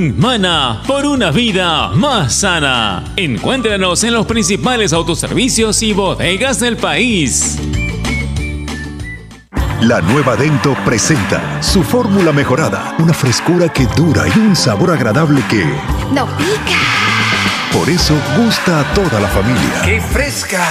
[0.00, 3.04] Mana por una vida más sana.
[3.16, 7.58] Encuéntranos en los principales autoservicios y bodegas del país.
[9.82, 15.42] La nueva Dento presenta su fórmula mejorada, una frescura que dura y un sabor agradable
[15.50, 15.64] que
[16.14, 16.80] no pica.
[17.72, 19.82] Por eso gusta a toda la familia.
[19.84, 20.66] ¡Qué fresca!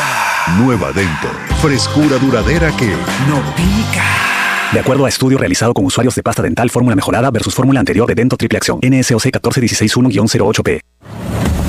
[0.57, 1.29] Nueva Dento,
[1.61, 2.87] frescura duradera que
[3.27, 4.38] no pica.
[4.71, 8.07] De acuerdo a estudio realizado con usuarios de pasta dental fórmula mejorada versus fórmula anterior
[8.07, 10.81] de Dento Triple Acción, NSOC 14161-08P.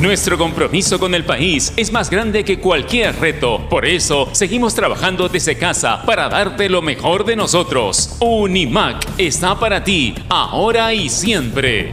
[0.03, 3.69] Nuestro compromiso con el país es más grande que cualquier reto.
[3.69, 8.17] Por eso, seguimos trabajando desde casa para darte lo mejor de nosotros.
[8.21, 11.93] Unimac está para ti, ahora y siempre.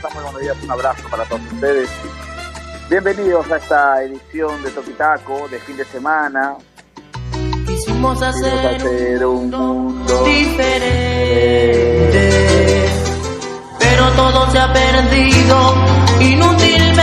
[0.00, 0.32] ¿Cómo estamos?
[0.32, 1.90] Buenos días, un abrazo para todos ustedes.
[2.88, 6.56] Bienvenidos a esta edición de Tokitaco de fin de semana.
[7.66, 10.70] Quisimos hacer, un mundo diferente,
[13.80, 15.74] pero todo se ha perdido
[16.20, 17.02] inútilmente.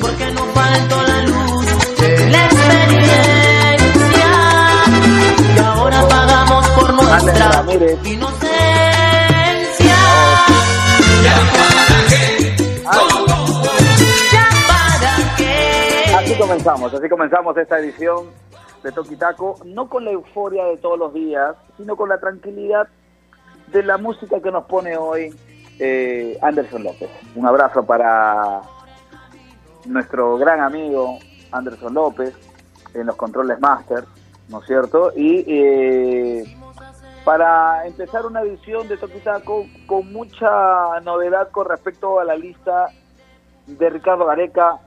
[0.00, 1.22] Porque no faltó la
[2.30, 3.08] la experiencia
[5.56, 7.64] y ahora pagamos por nuestra.
[16.46, 18.26] Comenzamos, así comenzamos esta edición
[18.84, 22.86] de Toquitaco, no con la euforia de todos los días, sino con la tranquilidad
[23.72, 25.34] de la música que nos pone hoy
[25.80, 27.10] eh, Anderson López.
[27.34, 28.60] Un abrazo para
[29.86, 31.18] nuestro gran amigo
[31.50, 32.32] Anderson López
[32.94, 34.04] en los controles master,
[34.48, 35.12] ¿no es cierto?
[35.16, 36.56] Y eh,
[37.24, 42.86] para empezar una edición de Toquitaco con mucha novedad con respecto a la lista
[43.66, 44.78] de Ricardo Gareca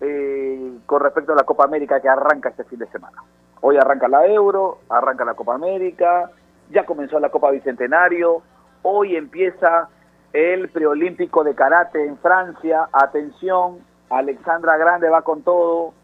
[0.00, 3.22] eh, con respecto a la Copa América que arranca este fin de semana.
[3.60, 6.30] Hoy arranca la Euro, arranca la Copa América,
[6.70, 8.42] ya comenzó la Copa Bicentenario,
[8.82, 9.88] hoy empieza
[10.32, 13.78] el preolímpico de karate en Francia, atención,
[14.10, 15.94] Alexandra Grande va con todo,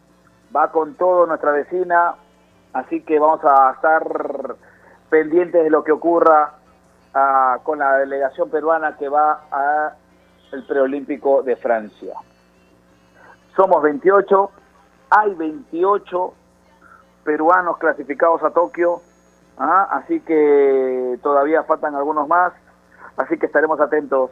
[0.54, 2.14] va con todo nuestra vecina,
[2.72, 4.56] así que vamos a estar
[5.10, 6.54] pendientes de lo que ocurra
[7.12, 9.92] ah, con la delegación peruana que va a
[10.52, 12.14] el preolímpico de Francia.
[13.56, 14.50] Somos 28,
[15.10, 16.34] hay 28
[17.24, 19.02] peruanos clasificados a Tokio,
[19.58, 19.88] ¿ah?
[19.90, 22.52] así que todavía faltan algunos más,
[23.16, 24.30] así que estaremos atentos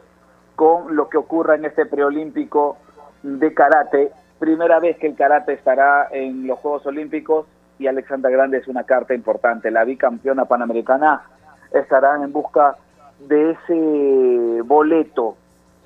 [0.55, 2.77] con lo que ocurra en este preolímpico
[3.21, 4.11] de karate.
[4.39, 7.45] Primera vez que el karate estará en los Juegos Olímpicos
[7.77, 9.69] y Alexandra Grande es una carta importante.
[9.69, 11.23] La bicampeona panamericana
[11.71, 12.75] estará en busca
[13.19, 15.35] de ese boleto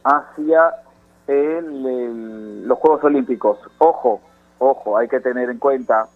[0.03, 0.73] hacia
[1.27, 3.59] los Juegos Olímpicos.
[3.77, 4.21] Ojo,
[4.59, 6.07] ojo, hay que tener en cuenta,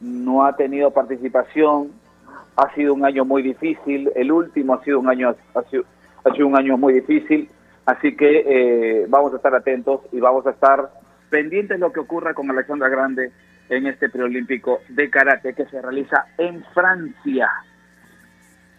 [0.00, 1.92] no ha tenido participación,
[2.56, 5.84] ha sido un año muy difícil, el último ha sido un año, ha sido,
[6.24, 7.48] ha sido un año muy difícil,
[7.84, 10.90] así que eh, vamos a estar atentos y vamos a estar
[11.30, 13.32] pendientes de lo que ocurra con Alexandra Grande
[13.68, 17.50] en este preolímpico de karate que se realiza en Francia.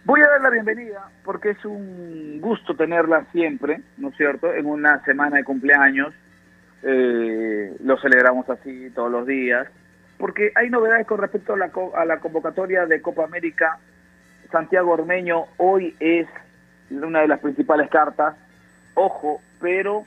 [0.04, 4.52] Voy a dar la bienvenida porque es un gusto tenerla siempre, ¿no es cierto?
[4.52, 6.14] En una semana de cumpleaños,
[6.82, 9.68] eh, lo celebramos así todos los días,
[10.16, 13.78] porque hay novedades con respecto a la, a la convocatoria de Copa América.
[14.50, 16.26] Santiago Ormeño hoy es
[16.90, 18.34] una de las principales cartas,
[18.94, 20.06] ojo, pero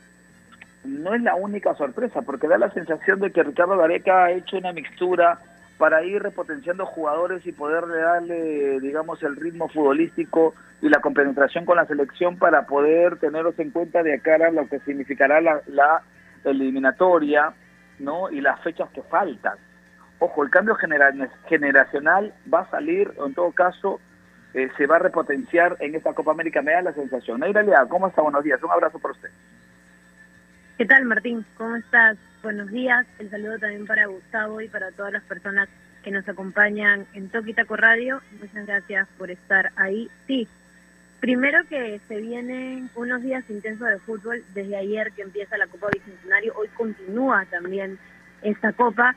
[0.84, 4.58] no es la única sorpresa, porque da la sensación de que Ricardo Gareca ha hecho
[4.58, 5.40] una mixtura
[5.82, 11.78] para ir repotenciando jugadores y poder darle, digamos, el ritmo futbolístico y la compenetración con
[11.78, 16.04] la selección para poder tenerlos en cuenta de cara a lo que significará la, la
[16.44, 17.52] eliminatoria,
[17.98, 18.30] ¿no?
[18.30, 19.58] Y las fechas que faltan.
[20.20, 20.76] Ojo, el cambio
[21.48, 24.00] generacional va a salir, o en todo caso,
[24.54, 27.40] eh, se va a repotenciar en esta Copa América, me da la sensación.
[27.40, 28.22] Neira Lea, ¿cómo está?
[28.22, 29.30] Buenos días, un abrazo para usted.
[30.82, 31.46] ¿Qué tal, Martín?
[31.60, 32.18] ¿Cómo estás?
[32.42, 33.06] Buenos días.
[33.20, 35.70] El saludo también para Gustavo y para todas las personas
[36.04, 38.20] que nos acompañan en Toquitaco Radio.
[38.40, 40.10] Muchas gracias por estar ahí.
[40.26, 40.48] Sí,
[41.20, 45.90] primero que se vienen unos días intensos de fútbol desde ayer que empieza la Copa
[45.94, 46.56] Bicentenario.
[46.56, 48.00] Hoy continúa también
[48.42, 49.16] esta Copa.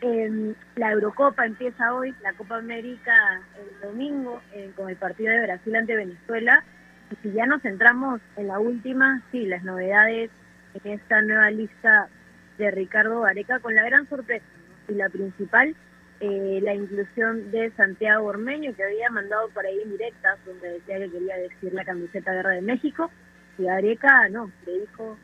[0.00, 5.42] Eh, la Eurocopa empieza hoy, la Copa América el domingo eh, con el partido de
[5.42, 6.64] Brasil ante Venezuela.
[7.10, 10.30] Y si ya nos centramos en la última, sí, las novedades
[10.74, 12.08] en esta nueva lista
[12.58, 14.44] de Ricardo Areca con la gran sorpresa
[14.88, 15.74] y la principal,
[16.20, 21.10] eh, la inclusión de Santiago Ormeño, que había mandado por ahí directas donde decía que
[21.10, 23.10] quería decir la camiseta Guerra de México,
[23.58, 25.18] y Areca no, le dijo,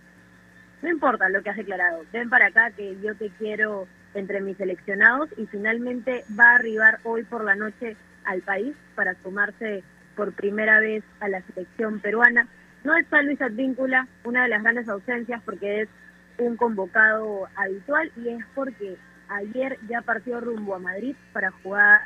[0.82, 4.56] no importa lo que has declarado, ven para acá que yo te quiero entre mis
[4.56, 9.82] seleccionados y finalmente va a arribar hoy por la noche al país para sumarse
[10.16, 12.48] por primera vez a la selección peruana.
[12.88, 15.90] No está Luis Advíncula, una de las grandes ausencias porque es
[16.38, 18.96] un convocado habitual y es porque
[19.28, 22.00] ayer ya partió rumbo a Madrid para jugar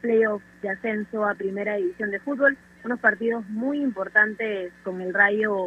[0.00, 5.66] playoff de ascenso a primera división de fútbol, unos partidos muy importantes con el Rayo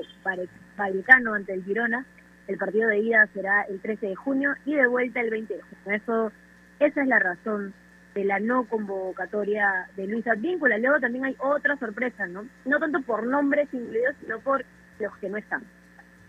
[0.77, 2.05] Vallecano ante el Girona.
[2.47, 5.61] El partido de ida será el 13 de junio y de vuelta el 20 de
[5.61, 6.01] junio.
[6.01, 6.31] Eso,
[6.79, 7.73] esa es la razón
[8.17, 10.79] de la no convocatoria de Luis Advíncula.
[10.79, 12.47] Luego también hay otra sorpresa, ¿no?
[12.65, 14.65] No tanto por nombres incluidos, sino por
[14.99, 15.61] los que no están.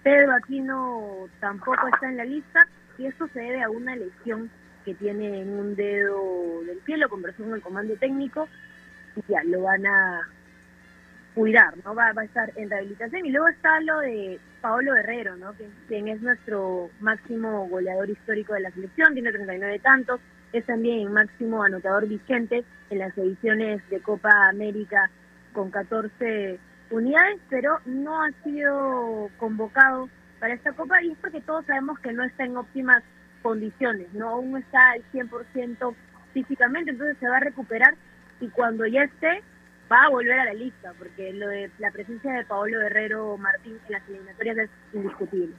[0.03, 2.69] Pedro Aquino tampoco está en la lista
[2.99, 4.51] y esto se debe a una lesión
[4.85, 8.49] que tiene en un dedo del pie, lo conversó con el comando técnico
[9.17, 10.29] y ya lo van a
[11.35, 11.95] cuidar, ¿no?
[11.95, 13.25] Va, a estar en rehabilitación.
[13.25, 15.55] Y luego está lo de Paolo Guerrero, ¿no?
[15.89, 20.21] quien es nuestro máximo goleador histórico de la selección, tiene 39 tantos,
[20.53, 25.11] es también máximo anotador vigente en las ediciones de Copa América
[25.53, 26.59] con 14
[26.91, 30.09] unidades, pero no ha sido convocado
[30.41, 33.03] para esta Copa y es porque todos sabemos que no está en óptimas
[33.43, 35.95] condiciones, no aún está al 100%
[36.33, 37.95] físicamente, entonces se va a recuperar
[38.41, 39.43] y cuando ya esté
[39.91, 43.79] va a volver a la lista, porque lo de la presencia de Paolo Guerrero Martín
[43.87, 45.55] en las eliminatorias es indiscutible.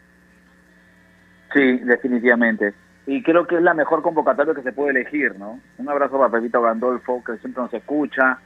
[1.53, 2.73] Sí, definitivamente
[3.09, 5.59] y creo que es la mejor convocatoria que se puede elegir, ¿no?
[5.79, 8.37] Un abrazo para Pepito Gandolfo, que siempre nos escucha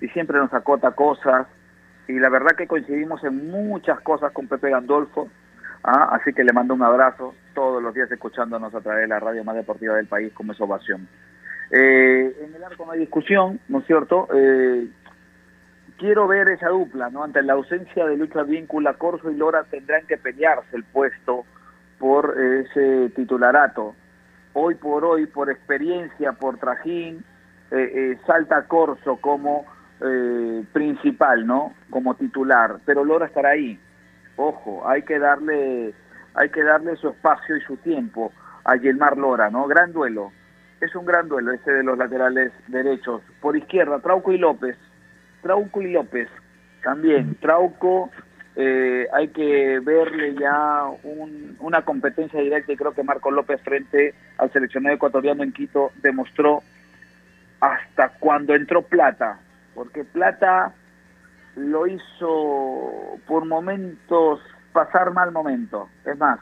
[0.00, 1.48] y siempre nos acota cosas,
[2.06, 5.28] y la verdad que coincidimos en muchas cosas con Pepe Gandolfo,
[5.82, 6.10] ¿ah?
[6.12, 9.42] así que le mando un abrazo todos los días escuchándonos a través de la radio
[9.42, 11.08] más deportiva del país como es ovación.
[11.72, 14.28] Eh, en el arco no hay discusión, ¿no es cierto?
[14.32, 14.86] Eh,
[15.98, 17.24] quiero ver esa dupla, ¿no?
[17.24, 21.44] Ante la ausencia de lucha víncula, Corso y Lora tendrán que pelearse el puesto
[21.98, 23.96] por ese titularato
[24.54, 27.24] hoy por hoy, por experiencia, por trajín,
[27.70, 29.64] eh, eh, salta Corso como
[30.00, 31.74] eh, principal, ¿no?
[31.90, 33.78] Como titular, pero Lora estará ahí.
[34.36, 35.94] Ojo, hay que darle,
[36.34, 38.32] hay que darle su espacio y su tiempo
[38.64, 39.66] a Yelmar Lora, ¿no?
[39.66, 40.32] Gran duelo.
[40.80, 43.22] Es un gran duelo ese de los laterales derechos.
[43.40, 44.76] Por izquierda, Trauco y López.
[45.42, 46.28] Trauco y López
[46.82, 47.36] también.
[47.36, 48.10] Trauco
[48.54, 50.84] eh, hay que verle ya
[51.60, 56.62] una competencia directa y creo que Marco López frente al seleccionado ecuatoriano en Quito demostró
[57.60, 59.38] hasta cuando entró Plata,
[59.74, 60.74] porque Plata
[61.56, 64.40] lo hizo por momentos
[64.72, 65.88] pasar mal momento.
[66.04, 66.40] Es más,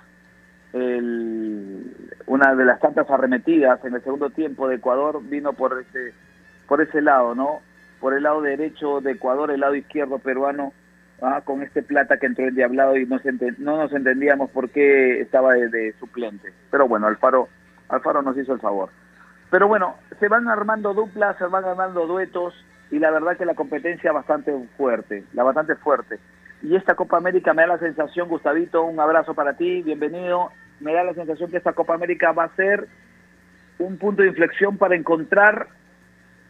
[0.72, 6.14] una de las tantas arremetidas en el segundo tiempo de Ecuador vino por ese,
[6.66, 7.60] por ese lado, ¿no?
[8.00, 10.72] Por el lado derecho de Ecuador, el lado izquierdo peruano
[11.22, 11.42] ¿ah?
[11.44, 13.18] con este plata que entró el diablado y no,
[13.58, 16.52] no nos entendíamos por qué estaba de, suplente.
[16.70, 17.48] Pero bueno, Alfaro,
[17.88, 18.90] Alfaro nos hizo el favor.
[19.50, 22.54] Pero bueno, se van armando duplas, se van armando duetos
[22.90, 26.18] y la verdad que la competencia bastante fuerte, la bastante fuerte.
[26.62, 30.50] Y esta Copa América me da la sensación, Gustavito, un abrazo para ti, bienvenido.
[30.78, 32.86] Me da la sensación que esta Copa América va a ser
[33.78, 35.68] un punto de inflexión para encontrar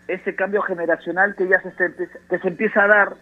[0.08, 1.70] ese cambio generacional que ya se,
[2.28, 3.16] que se empieza a dar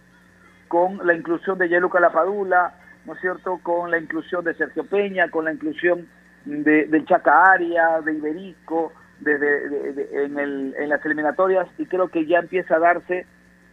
[0.69, 5.31] con la inclusión de Yeluca Lapadula, ¿no es cierto?, con la inclusión de Sergio Peña,
[5.31, 6.07] con la inclusión
[6.45, 9.35] de, del Chaca Aria, de Iberico, de,
[10.25, 13.27] en, el, en las eliminatorias, y creo que ya empieza a darse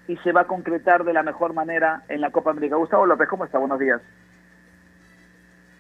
[0.08, 2.76] y se va a concretar de la mejor manera en la Copa América.
[2.76, 3.58] Gustavo López, ¿cómo está?
[3.58, 4.02] Buenos días.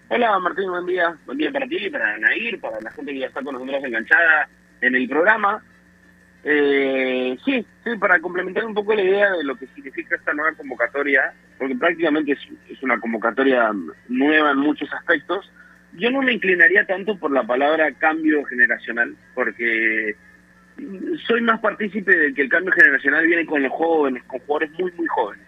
[0.07, 1.15] Hola Martín, buen día.
[1.25, 4.47] Buen día para ti, para Nair, para la gente que ya está con nosotros enganchada
[4.81, 5.63] en el programa.
[6.47, 10.55] Eh, sí, sí, para complementar un poco la idea de lo que significa esta nueva
[10.55, 13.71] convocatoria, porque prácticamente es, una convocatoria
[14.09, 15.51] nueva en muchos aspectos,
[15.93, 20.15] yo no me inclinaría tanto por la palabra cambio generacional, porque
[21.25, 24.91] soy más partícipe de que el cambio generacional viene con los jóvenes, con jugadores muy,
[24.91, 25.47] muy jóvenes,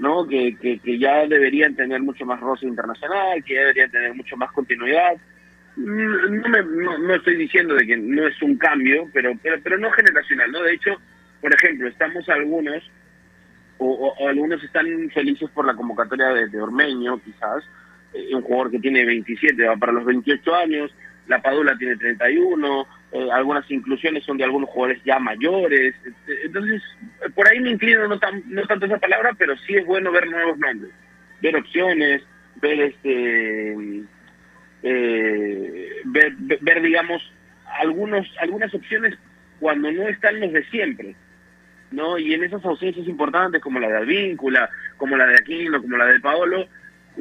[0.00, 0.26] ¿no?
[0.26, 4.36] Que, que, que ya deberían tener mucho más roce internacional, que ya deberían tener mucho
[4.36, 5.16] más continuidad
[5.76, 9.90] no, me, no, estoy diciendo de que no es un cambio, pero, pero, pero no
[9.90, 10.62] generacional, ¿no?
[10.62, 10.96] De hecho,
[11.40, 12.82] por ejemplo, estamos algunos,
[13.78, 17.62] o, algunos están felices por la convocatoria de, Ormeño, quizás,
[18.14, 20.94] eh, un jugador que tiene 27, va para los 28 años,
[21.28, 26.82] la Padula tiene 31, eh, algunas inclusiones son de algunos jugadores ya mayores, este, entonces
[27.34, 30.26] por ahí me inclino no, tan, no tanto esa palabra, pero sí es bueno ver
[30.30, 30.92] nuevos nombres,
[31.42, 32.22] ver opciones,
[32.62, 34.06] ver este
[34.82, 37.22] eh, ver, ver, digamos,
[37.80, 39.18] algunos, algunas opciones
[39.60, 41.14] cuando no están los de siempre.
[41.90, 42.18] ¿no?
[42.18, 46.06] Y en esas ausencias importantes como la de Advíncula, como la de Aquino, como la
[46.06, 46.66] de Paolo,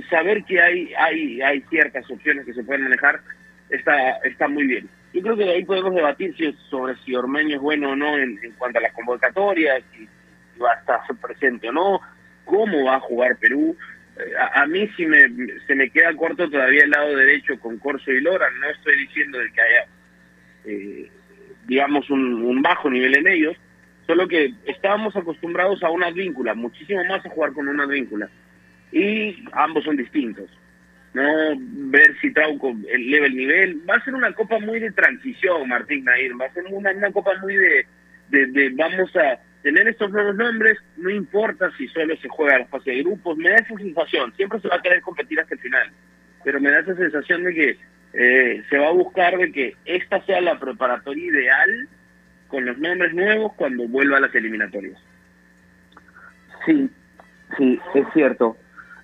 [0.10, 3.22] saber que hay, hay, hay ciertas opciones que se pueden manejar
[3.70, 4.90] está, está muy bien.
[5.14, 8.38] Yo creo que ahí podemos debatir si, sobre si Ormeño es bueno o no en,
[8.58, 10.08] cuanto a las convocatorias, si,
[10.62, 12.02] va a estar presente o no,
[12.46, 13.76] cómo va a jugar Perú,
[14.54, 15.28] a, mí sí me,
[15.68, 18.48] se me queda corto todavía el lado derecho con Corso y Lora.
[18.60, 19.88] No estoy diciendo de que haya,
[20.66, 21.12] eh,
[21.68, 23.58] digamos, un, bajo nivel en ellos,
[24.08, 28.30] solo que estábamos acostumbrados a una víncula, muchísimo más a jugar con una víncula.
[28.92, 30.50] Y ambos son distintos.
[31.14, 31.24] No
[31.58, 33.82] ver si Trauco eleva el nivel.
[33.90, 36.40] Va a ser una copa muy de transición, Martín Nair.
[36.40, 37.86] Va a ser una, una copa muy de,
[38.30, 42.92] de vamos a tener estos nuevos nombres, no importa si solo se juega la fase
[42.92, 45.90] de grupos, me da esa sensación, siempre se va a querer competir hasta el final,
[46.44, 47.80] pero me da esa sensación de que
[48.14, 51.90] eh, se va a buscar de que esta sea la preparatoria ideal
[52.48, 55.02] con los nombres nuevos cuando vuelva a las eliminatorias.
[56.68, 56.88] Sí,
[57.58, 58.58] sí, es cierto.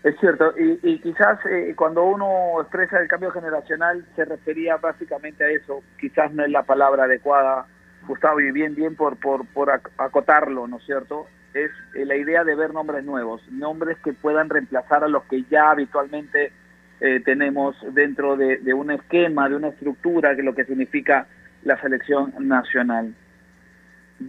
[0.03, 5.49] Es cierto, y, quizás eh, cuando uno expresa el cambio generacional se refería básicamente a
[5.49, 7.65] eso, quizás no es la palabra adecuada,
[8.07, 11.27] Gustavo, y bien, bien por, por, por acotarlo, ¿no es cierto?
[11.53, 15.43] Es eh, la idea de ver nombres nuevos, nombres que puedan reemplazar a los que
[15.43, 16.51] ya habitualmente
[16.99, 21.27] eh, tenemos dentro de, un esquema, de una estructura, que es lo que significa
[21.63, 23.13] la selección nacional.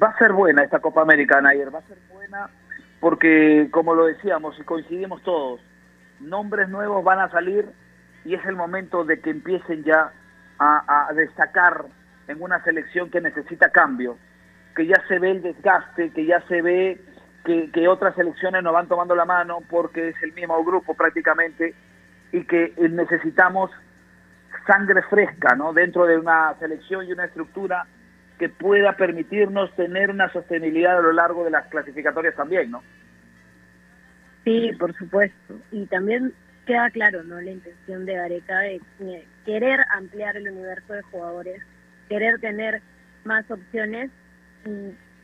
[0.03, 2.49] Va a ser buena esta Copa Americana ayer, va a ser buena
[3.01, 5.61] porque, como lo decíamos y coincidimos todos,
[6.21, 7.67] nombres nuevos van a salir
[8.25, 10.13] y es el momento de que empiecen ya
[10.59, 11.87] a destacar
[12.29, 14.19] en una selección que necesita cambio,
[14.75, 17.01] que ya se ve el desgaste, que ya se ve
[17.45, 21.75] que, otras selecciones nos van tomando la mano porque es el mismo grupo prácticamente
[22.31, 23.71] y que necesitamos
[24.67, 25.73] sangre fresca ¿no?
[25.73, 27.87] dentro de una selección y una estructura
[28.39, 32.83] que pueda permitirnos tener una sostenibilidad a lo largo de las clasificatorias también, ¿no?
[34.45, 35.61] Sí, por supuesto.
[35.71, 36.33] Y también
[36.67, 37.41] queda claro, ¿no?
[37.41, 38.81] La intención de Gareca de
[39.45, 41.63] querer ampliar el universo de jugadores
[42.13, 42.83] querer tener
[43.25, 44.11] más opciones,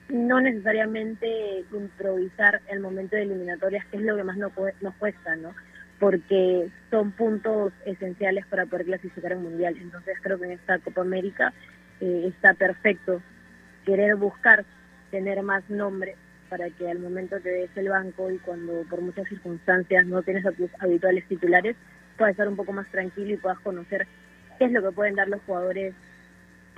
[0.08, 4.54] no necesariamente improvisar el momento de eliminatorias, que es lo que más nos,
[4.98, 5.54] cuesta, ¿no?
[6.00, 9.76] Porque son puntos esenciales para poder clasificar un mundial.
[9.78, 11.52] Entonces creo que en esta Copa América
[12.00, 13.20] eh, está perfecto
[13.84, 14.64] querer buscar
[15.10, 16.16] tener más nombres
[16.48, 20.46] para que al momento te des el banco y cuando por muchas circunstancias no tienes
[20.46, 21.76] a tus habituales titulares,
[22.16, 24.06] puedas estar un poco más tranquilo y puedas conocer
[24.58, 25.94] qué es lo que pueden dar los jugadores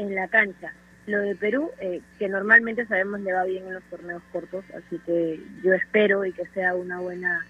[0.01, 0.73] en la cancha.
[1.07, 4.99] Lo de Perú, eh, que normalmente sabemos le va bien en los torneos cortos, así
[5.05, 7.47] que yo espero y que sea una buena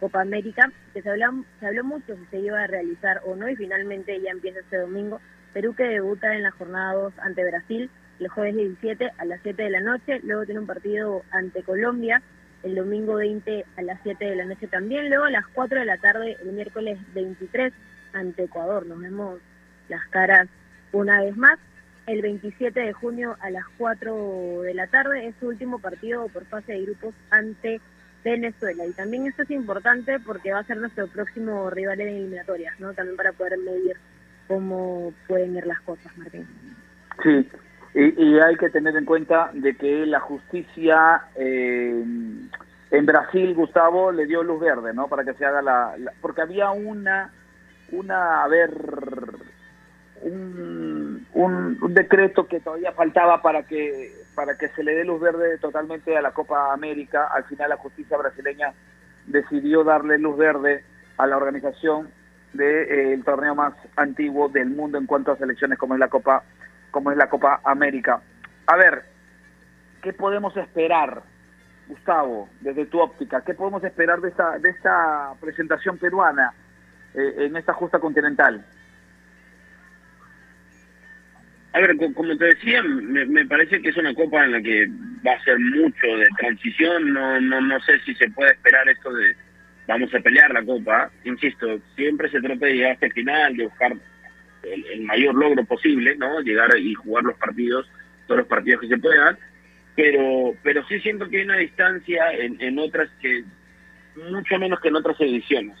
[0.00, 3.48] Copa América, que se habló, se habló mucho si se iba a realizar o no
[3.48, 5.20] y finalmente ya empieza este domingo.
[5.52, 9.62] Perú que debuta en la jornada 2 ante Brasil el jueves 17 a las 7
[9.62, 12.22] de la noche, luego tiene un partido ante Colombia
[12.62, 15.84] el domingo 20 a las 7 de la noche también, luego a las 4 de
[15.84, 17.72] la tarde el miércoles 23
[18.12, 19.40] ante Ecuador, nos vemos
[19.88, 20.48] las caras
[20.92, 21.58] una vez más.
[22.06, 26.44] El 27 de junio a las 4 de la tarde es su último partido por
[26.46, 27.80] fase de grupos ante
[28.24, 28.86] Venezuela.
[28.86, 32.92] Y también esto es importante porque va a ser nuestro próximo rival en eliminatorias, ¿no?
[32.92, 33.96] También para poder medir
[34.48, 36.46] cómo pueden ir las cosas, Martín.
[37.22, 37.48] Sí,
[37.94, 42.02] y, hay que tener en cuenta de que la justicia eh,
[42.90, 45.08] en Brasil, Gustavo, le dio luz verde, ¿no?
[45.08, 47.30] Para que se haga la, porque había una,
[47.90, 48.70] una, a ver,
[50.22, 50.81] un,
[51.34, 56.16] un, decreto que todavía faltaba para que para que se le dé luz verde totalmente
[56.16, 57.26] a la Copa América.
[57.26, 58.72] Al final la justicia brasileña
[59.26, 60.84] decidió darle luz verde
[61.18, 62.10] a la organización
[62.52, 66.42] del eh, torneo más antiguo del mundo en cuanto a selecciones como es la Copa
[66.90, 68.20] como es la Copa América.
[68.66, 69.04] A ver,
[70.02, 71.22] ¿qué podemos esperar,
[71.88, 73.42] Gustavo, desde tu óptica?
[73.42, 76.52] ¿Qué podemos esperar de esta, de esta presentación peruana
[77.14, 78.64] eh, en esta justa continental?
[81.74, 84.88] A ver, como te decía, me, parece que es una copa en la que
[85.26, 87.12] va a ser mucho de transición.
[87.12, 89.34] No, no, no sé si se puede esperar esto de
[89.86, 91.10] vamos a pelear la copa.
[91.24, 93.92] Insisto, siempre se trata de llegar hasta el final, de buscar
[94.64, 96.40] el, mayor logro posible, ¿no?
[96.40, 97.90] Llegar y jugar los partidos,
[98.26, 99.38] todos los partidos que se puedan,
[99.96, 103.44] pero pero sí siento que hay una distancia en, en otras que
[104.30, 105.76] mucho menos que en otras ediciones.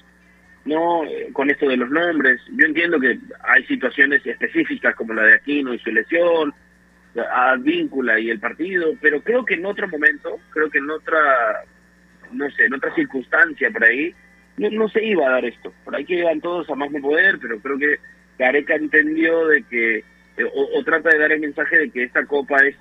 [0.64, 1.02] No,
[1.32, 5.74] con esto de los nombres, yo entiendo que hay situaciones específicas como la de Aquino
[5.74, 6.54] y su lesión,
[7.20, 11.64] a Víncula y el partido, pero creo que en otro momento, creo que en otra,
[12.32, 14.14] no sé, en otra circunstancia por ahí,
[14.56, 15.72] no, no se iba a dar esto.
[15.84, 17.98] Por ahí que iban todos a más no poder, pero creo que
[18.38, 22.58] Gareca entendió de que, eh, o, trata de dar el mensaje de que esta copa
[22.64, 22.76] es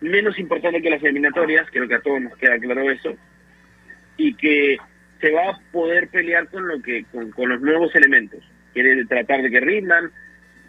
[0.00, 3.16] menos importante que las eliminatorias, creo que a todos nos queda claro eso,
[4.16, 4.76] y que
[5.22, 8.40] se va a poder pelear con lo que con, los nuevos elementos.
[8.74, 10.10] Quiere tratar de que rindan.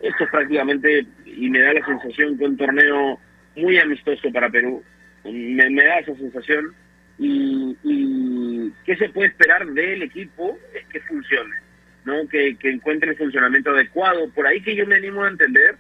[0.02, 3.20] Esto es prácticamente, y me da la sensación que un torneo
[3.56, 4.82] muy amistoso para Perú.
[5.26, 6.74] Me, da esa sensación.
[7.18, 11.64] Y, y qué se puede esperar del equipo es que funcione
[12.06, 14.30] no que, que encuentre el funcionamiento adecuado.
[14.30, 15.76] Por ahí que yo me animo a entender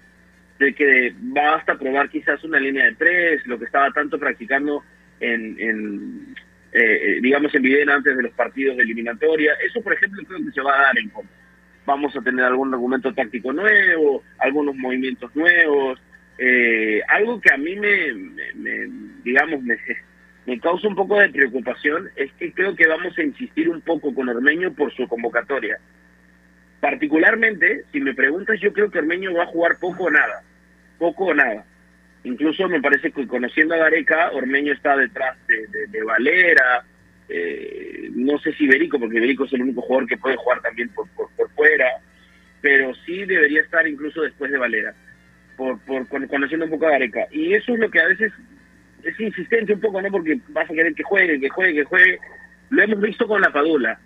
[0.59, 4.83] de que basta probar quizás una línea de tres, lo que estaba tanto practicando
[5.19, 6.35] en, en
[6.73, 9.53] eh, digamos, en Videna antes de los partidos de eliminatoria.
[9.65, 11.29] Eso, por ejemplo, creo que se va a dar en Copa.
[11.85, 16.01] Vamos a tener algún argumento táctico nuevo, algunos movimientos nuevos,
[16.37, 18.13] eh, algo que a mí me,
[18.55, 18.89] me,
[19.23, 19.77] digamos, me,
[20.45, 24.13] me causa un poco de preocupación es que creo que vamos a insistir un poco
[24.13, 25.77] con Ormeño por su convocatoria.
[26.79, 30.43] Particularmente, si me preguntas, yo creo que Ormeño va a jugar poco o nada.
[30.97, 31.65] Poco o nada.
[32.23, 36.85] Incluso me parece que conociendo a Gareca, Ormeño está detrás de, Valera,
[37.27, 40.89] eh, no sé si Berico, porque Berico es el único jugador que puede jugar también
[40.89, 41.87] por, por, fuera,
[42.61, 44.93] pero sí debería estar incluso después de Valera,
[45.57, 47.27] por, por conociendo un poco a Gareca.
[47.31, 48.31] Y eso es lo que a veces
[49.03, 50.09] es insistente un poco, ¿no?
[50.09, 52.19] Porque vas a querer que juegue, que juegue, que juegue.
[52.69, 53.99] Lo hemos visto con la Padula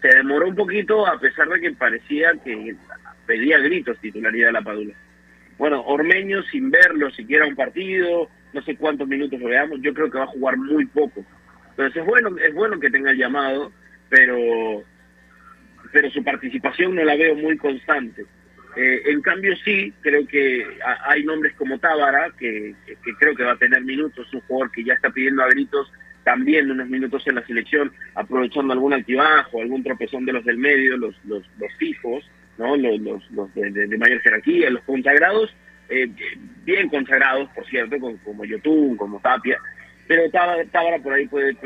[0.00, 2.74] se demoró un poquito a pesar de que parecía que
[3.26, 4.94] pedía gritos titularidad de la Padula.
[5.58, 10.10] Bueno, Ormeño sin verlo siquiera un partido, no sé cuántos minutos lo veamos, yo creo
[10.10, 11.24] que va a jugar muy poco.
[11.70, 13.72] Entonces es bueno, es bueno que tenga el llamado,
[14.08, 14.82] pero
[15.92, 18.26] pero su participación no la veo muy constante.
[18.76, 20.66] Eh, en cambio sí, creo que
[21.06, 24.82] hay nombres como Tábara, que, que, creo que va a tener minutos, un jugador que
[24.82, 25.92] ya está pidiendo a gritos
[26.24, 30.96] también unos minutos en la selección, aprovechando algún altibajo, algún tropezón de los del medio,
[30.96, 32.76] los, los, los fijos, ¿no?
[32.76, 35.54] los, los, de, mayor jerarquía, los consagrados,
[35.88, 36.08] eh,
[36.64, 39.58] bien consagrados, por cierto, como, Yotun, como Tapia,
[40.06, 41.56] pero Tábara por ahí puede,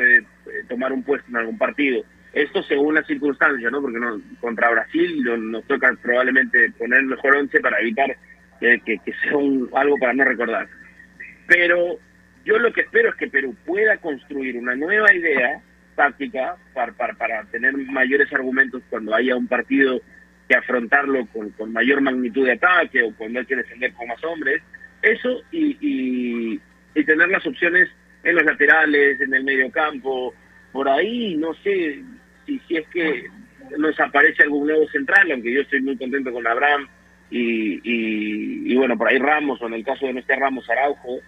[0.69, 2.05] tomar un puesto en algún partido.
[2.33, 3.81] Esto según las circunstancias, ¿no?
[3.81, 8.17] Porque no, contra Brasil nos toca probablemente poner el mejor once para evitar
[8.61, 10.69] que, que, sea un, algo para no recordar.
[11.47, 11.99] Pero
[12.45, 15.61] yo lo que espero es que Perú pueda construir una nueva idea
[15.97, 20.01] táctica para, para, tener mayores argumentos cuando haya un partido
[20.49, 24.23] que afrontarlo con, con, mayor magnitud de ataque o cuando hay que defender con más
[24.25, 24.63] hombres.
[25.03, 26.61] Eso y, y,
[27.05, 27.89] tener las opciones
[28.25, 30.35] en los laterales, en el medio campo,
[30.73, 32.03] por ahí, no sé
[32.45, 33.27] si, si es que
[33.79, 36.89] nos aparece algún nuevo central, aunque yo estoy muy contento con Abraham
[37.31, 41.21] y, y, bueno, por ahí Ramos, o en el caso de no esté Ramos Araujo,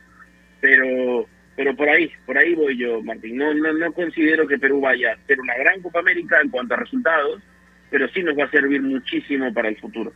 [0.61, 3.37] pero pero por ahí, por ahí voy yo, Martín.
[3.37, 6.73] No, no, no considero que Perú vaya a ser una gran Copa América en cuanto
[6.73, 7.43] a resultados,
[7.91, 10.13] pero sí nos va a servir muchísimo para el futuro.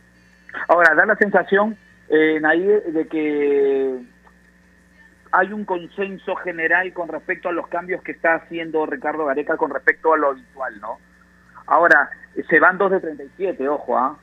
[0.67, 1.77] Ahora, da la sensación,
[2.09, 3.99] eh, de que
[5.31, 9.71] hay un consenso general con respecto a los cambios que está haciendo Ricardo Gareca con
[9.71, 10.97] respecto a lo habitual, ¿no?
[11.67, 12.09] Ahora,
[12.49, 14.17] se van dos de 37, ojo, ¿ah?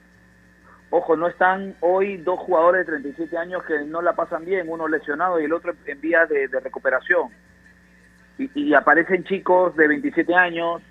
[0.95, 4.87] Ojo, no están hoy dos jugadores de 37 años que no la pasan bien, uno
[4.89, 7.31] lesionado y el otro en vía de, recuperación.
[8.39, 10.83] Y, aparecen chicos de 27 años,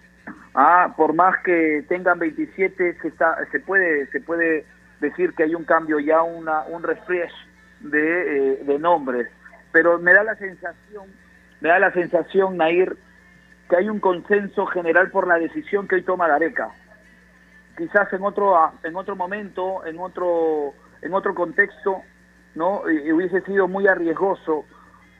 [0.53, 4.65] ah, por más que tengan 27, se, está, se, puede, se puede
[4.99, 7.33] decir que hay un cambio ya, una, un refresh
[7.79, 9.27] de, eh, de nombres.
[9.71, 11.05] Pero me da la sensación,
[11.61, 12.95] me da la sensación, Nair,
[13.69, 16.71] que hay un consenso general por la decisión que hoy toma Gareca
[17.77, 22.03] quizás en otro en otro momento, en otro en otro contexto,
[22.53, 24.65] no hubiese sido muy arriesgoso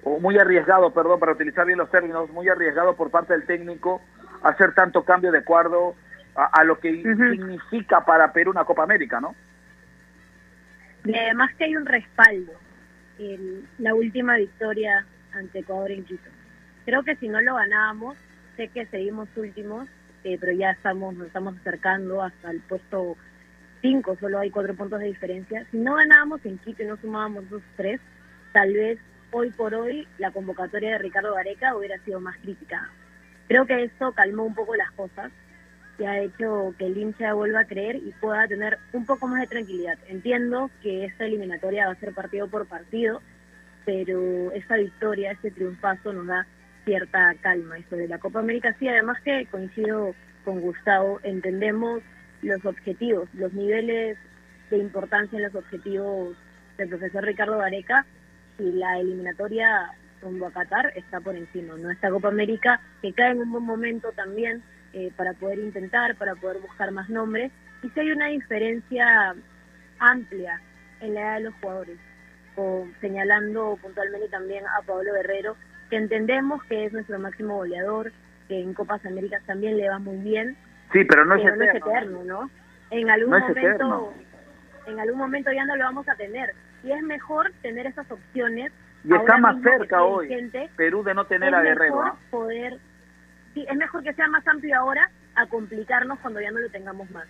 [0.03, 4.01] o muy arriesgado, perdón, para utilizar bien los términos, muy arriesgado por parte del técnico
[4.43, 5.95] hacer tanto cambio de acuerdo
[6.35, 9.35] a, lo que significa para Perú una Copa América, ¿no?
[11.03, 12.53] Y además que hay un respaldo
[13.19, 16.29] en la última victoria ante Ecuador en Quito.
[16.85, 18.17] Creo que si no lo ganábamos,
[18.55, 19.87] sé que seguimos últimos,
[20.23, 23.17] eh, pero ya estamos, nos estamos acercando hasta el puesto
[23.81, 25.65] 5, solo hay cuatro puntos de diferencia.
[25.71, 27.99] Si no ganábamos en Quito y no sumábamos dos tres,
[28.53, 28.99] tal vez
[29.31, 32.89] hoy por hoy la convocatoria de Ricardo Gareca hubiera sido más crítica.
[33.51, 35.29] Creo que esto calmó un poco las cosas
[35.99, 39.41] y ha hecho que el hincha vuelva a creer y pueda tener un poco más
[39.41, 39.99] de tranquilidad.
[40.07, 43.21] Entiendo que esta eliminatoria va a ser partido por partido,
[43.83, 46.47] pero esta victoria, este triunfazo nos da
[46.85, 47.77] cierta calma.
[47.77, 52.01] esto de la Copa América sí, además que coincido con Gustavo, entendemos
[52.43, 54.17] los objetivos, los niveles
[54.69, 56.37] de importancia en los objetivos
[56.77, 58.05] del profesor Ricardo Gareca
[58.59, 61.89] y la eliminatoria rumbo a Qatar está por encima, ¿no?
[61.89, 66.35] Esta Copa América que cae en un buen momento también eh, para poder intentar, para
[66.35, 67.51] poder buscar más nombres
[67.83, 69.35] y si hay una diferencia
[69.99, 70.61] amplia
[70.99, 71.97] en la edad de los jugadores,
[72.55, 75.55] o señalando puntualmente también a Pablo Guerrero,
[75.89, 78.11] que entendemos que es nuestro máximo goleador,
[78.47, 80.55] que en Copas Américas también le va muy bien.
[80.93, 82.23] Sí, pero no, es, eterno.
[82.23, 82.49] no
[82.91, 84.13] En algún momento
[84.87, 86.53] en algún momento ya no lo vamos a tener
[86.83, 88.71] y es mejor tener esas opciones.
[89.03, 90.29] Y está más cerca hoy
[90.75, 92.01] Perú de no tener a Guerrero.
[92.01, 92.15] ¿ah?
[92.29, 92.77] poder
[93.53, 97.09] sí, es mejor que sea más amplio ahora a complicarnos cuando ya no lo tengamos
[97.11, 97.27] más.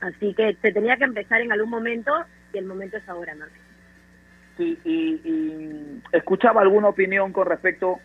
[0.00, 2.12] Así que se tenía que empezar en algún momento
[2.52, 3.46] y el momento es ahora, ¿no?
[4.58, 7.98] y, escuchaba alguna opinión con respecto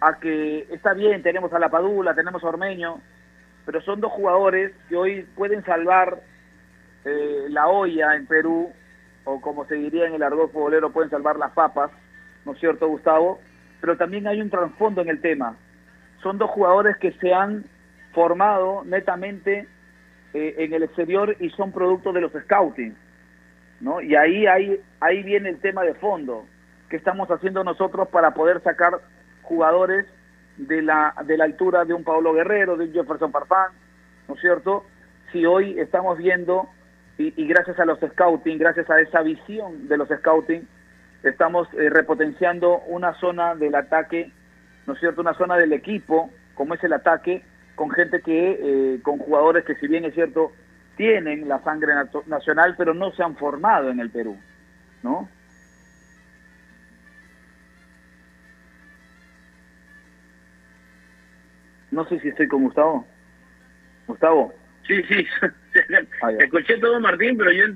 [0.00, 3.00] a que está bien, tenemos a La Padula, tenemos a Ormeño,
[3.66, 6.20] pero son dos jugadores que hoy pueden salvar
[7.04, 8.72] eh, la olla en Perú,
[9.24, 11.90] o como se diría en el argot futbolero, pueden salvar las papas,
[12.48, 13.40] ¿no es cierto, Gustavo?
[13.78, 15.54] Pero también hay un trasfondo en el tema.
[16.22, 17.64] Son dos jugadores que se han
[18.14, 19.68] formado netamente
[20.32, 22.96] eh, en el exterior y son producto de los scouting
[23.80, 24.00] ¿no?
[24.00, 26.46] Y ahí, ahí, ahí viene el tema de fondo,
[26.88, 28.98] que estamos haciendo nosotros para poder sacar
[29.42, 30.06] jugadores
[30.56, 33.72] de la, de la altura de un Pablo Guerrero, de un Jefferson Farfán,
[34.26, 34.86] ¿no es cierto?
[35.32, 36.66] Si hoy estamos viendo,
[37.18, 40.66] y, gracias a los scouting, gracias a esa visión de los scouting,
[41.22, 44.30] estamos eh, repotenciando una zona del ataque,
[44.86, 45.20] ¿no es cierto?
[45.20, 47.42] Una zona del equipo, como es el ataque,
[47.74, 50.52] con gente que, eh, con jugadores que si bien es cierto,
[50.96, 51.92] tienen la sangre
[52.26, 54.36] nacional, pero no se han formado en el Perú,
[55.02, 55.28] ¿no?
[61.90, 63.06] No sé si estoy con Gustavo.
[64.06, 64.54] Gustavo.
[64.86, 65.26] Sí, sí.
[66.22, 67.66] Ah, escuché todo Martín, pero yo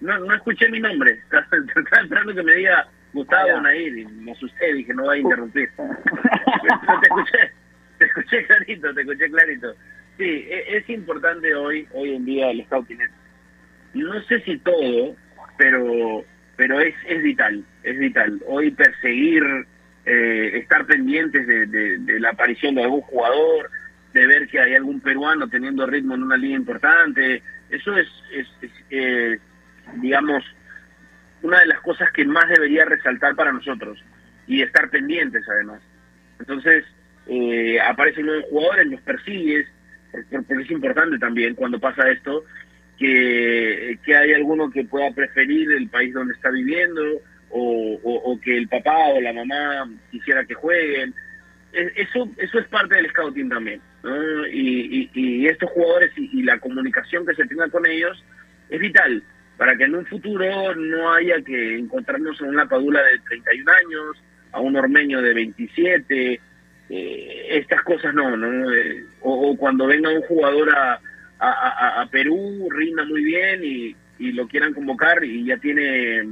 [0.00, 1.12] no, no escuché mi nombre.
[1.22, 5.18] Estaba esperando que me diga Gustavo ah, Nair y me asusté, dije no va a
[5.18, 5.70] interrumpir.
[5.76, 7.52] te escuché,
[7.98, 9.74] te escuché clarito, te escuché clarito.
[10.18, 12.98] Sí, e, es importante hoy, hoy en día el scouting.
[13.94, 15.16] No sé si todo,
[15.56, 16.24] pero
[16.60, 18.38] pero es, es vital, es vital.
[18.46, 19.42] Hoy perseguir,
[20.04, 23.70] eh, estar pendientes de, la aparición de algún jugador,
[24.12, 28.08] de ver que hay algún peruano teniendo ritmo en una liga importante, eso es,
[28.90, 29.40] es,
[29.96, 30.44] digamos,
[31.42, 34.02] una de las cosas que más debería resaltar para nosotros
[34.46, 35.80] y estar pendientes además.
[36.38, 36.84] Entonces,
[37.26, 39.66] eh, aparecen nuevos jugadores, los persigues,
[40.30, 42.44] porque es importante también cuando pasa esto,
[42.98, 47.02] que, que hay alguno que pueda preferir el país donde está viviendo
[47.50, 51.14] o, que el papá o la mamá quisiera que jueguen.
[51.72, 53.80] eso, eso es parte del scouting también.
[54.52, 58.22] Y, estos jugadores y, la comunicación que se tenga con ellos
[58.68, 59.22] es vital
[59.60, 64.22] para que en un futuro no haya que encontrarnos en una padula de 31 años,
[64.52, 66.40] a un ormeño de 27,
[66.88, 68.72] eh, estas cosas no, ¿no?
[68.72, 70.98] Eh, o, cuando venga un jugador a,
[71.38, 76.22] a, a, Perú, rinda muy bien y, y lo quieran convocar y ya tiene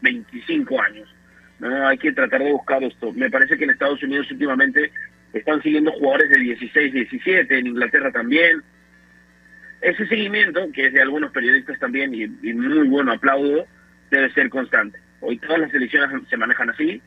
[0.00, 1.14] 25 años.
[1.58, 1.86] ¿no?
[1.86, 3.12] Hay que tratar de buscar esto.
[3.12, 4.90] Me parece que en Estados Unidos últimamente
[5.34, 8.62] están siguiendo jugadores de 16, 17, en Inglaterra también.
[9.84, 13.66] Ese seguimiento, que es de algunos periodistas también, y, muy bueno, aplaudo,
[14.10, 14.98] debe ser constante.
[15.20, 17.02] Hoy todas las elecciones se manejan así,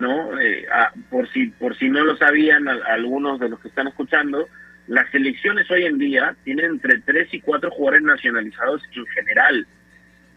[0.00, 0.36] ¿no?
[0.40, 0.66] Eh,
[1.10, 4.48] por, si, por si no lo sabían algunos de los que están escuchando,
[4.88, 9.66] las selecciones hoy en día tienen entre 3 y 4 jugadores nacionalizados en general,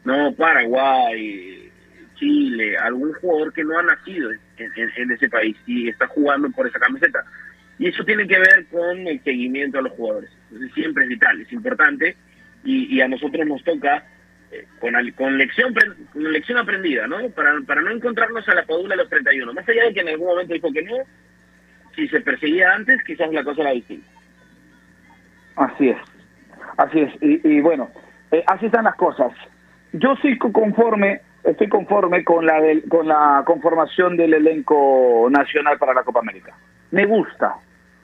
[0.03, 0.33] ¿no?
[0.33, 1.71] Paraguay,
[2.13, 6.77] Chile, algún jugador que no ha nacido en, ese país y está jugando por esa
[6.77, 7.25] camiseta.
[7.81, 10.29] Y eso tiene que ver con el seguimiento a los jugadores.
[10.75, 12.15] Siempre es vital, es importante
[12.63, 14.05] y, a nosotros nos toca
[14.51, 15.73] eh, con, con, lección,
[16.13, 17.27] con lección aprendida, ¿no?
[17.31, 19.51] Para, para no encontrarnos a la padula de los 31.
[19.51, 20.93] Más allá de que en algún momento dijo que no,
[21.95, 24.07] si se perseguía antes, quizás la cosa era distinta.
[25.55, 25.97] Así es,
[26.77, 27.13] así es.
[27.19, 27.89] Y, bueno,
[28.29, 29.31] eh, así están las cosas.
[29.93, 36.03] Yo soy conforme estoy conforme con la, con la conformación del elenco nacional para la
[36.03, 36.55] Copa América.
[36.91, 37.55] Me gusta,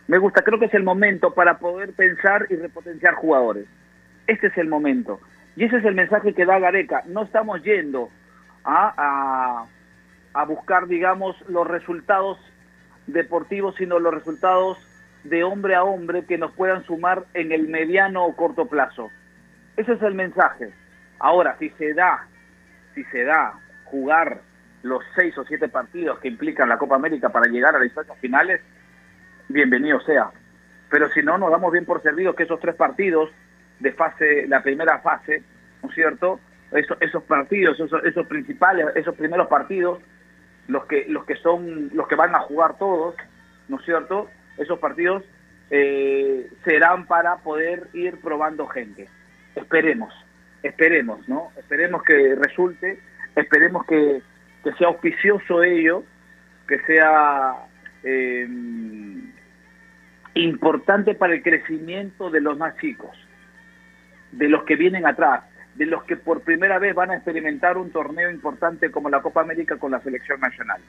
[0.08, 3.66] me gusta, creo que es el momento para poder pensar y repotenciar jugadores.
[4.26, 5.20] Este es el momento.
[5.56, 7.04] Y ese es el mensaje que da Gareca.
[7.08, 8.10] No estamos yendo
[8.64, 9.66] a,
[10.34, 12.38] a, buscar, digamos, los resultados
[13.08, 14.78] deportivos, sino los resultados
[15.24, 19.10] de hombre a hombre que nos puedan sumar en el mediano o corto plazo.
[19.76, 20.72] Ese es el mensaje.
[21.20, 22.28] Ahora, si se da
[22.94, 23.54] si se da
[23.86, 24.42] jugar
[24.82, 28.18] los seis o siete partidos que implican la Copa América para llegar a las instancias
[28.20, 28.62] finales,
[29.48, 30.32] bienvenido sea.
[30.90, 33.30] Pero si no, nos damos bien por servidos que esos tres partidos
[33.80, 35.44] de fase, la primera fase,
[35.84, 36.40] ¿no es cierto?
[36.72, 40.00] Esos, esos partidos, esos, esos principales, esos primeros partidos,
[40.68, 43.16] los que, los que son, los que van a jugar todos,
[43.68, 44.30] ¿no es cierto?
[44.58, 45.24] Esos partidos
[45.70, 49.08] eh, serán para poder ir probando gente.
[49.56, 50.14] Esperemos
[50.64, 51.52] esperemos, ¿no?
[51.58, 53.00] Esperemos que resulte,
[53.36, 54.22] esperemos que,
[54.78, 56.04] sea auspicioso ello,
[56.68, 57.56] que sea
[58.04, 58.46] eh,
[60.44, 63.18] importante para el crecimiento de los más chicos,
[64.32, 65.44] de los que vienen atrás,
[65.76, 69.42] de los que por primera vez van a experimentar un torneo importante como la Copa
[69.42, 70.82] América con la selección nacional.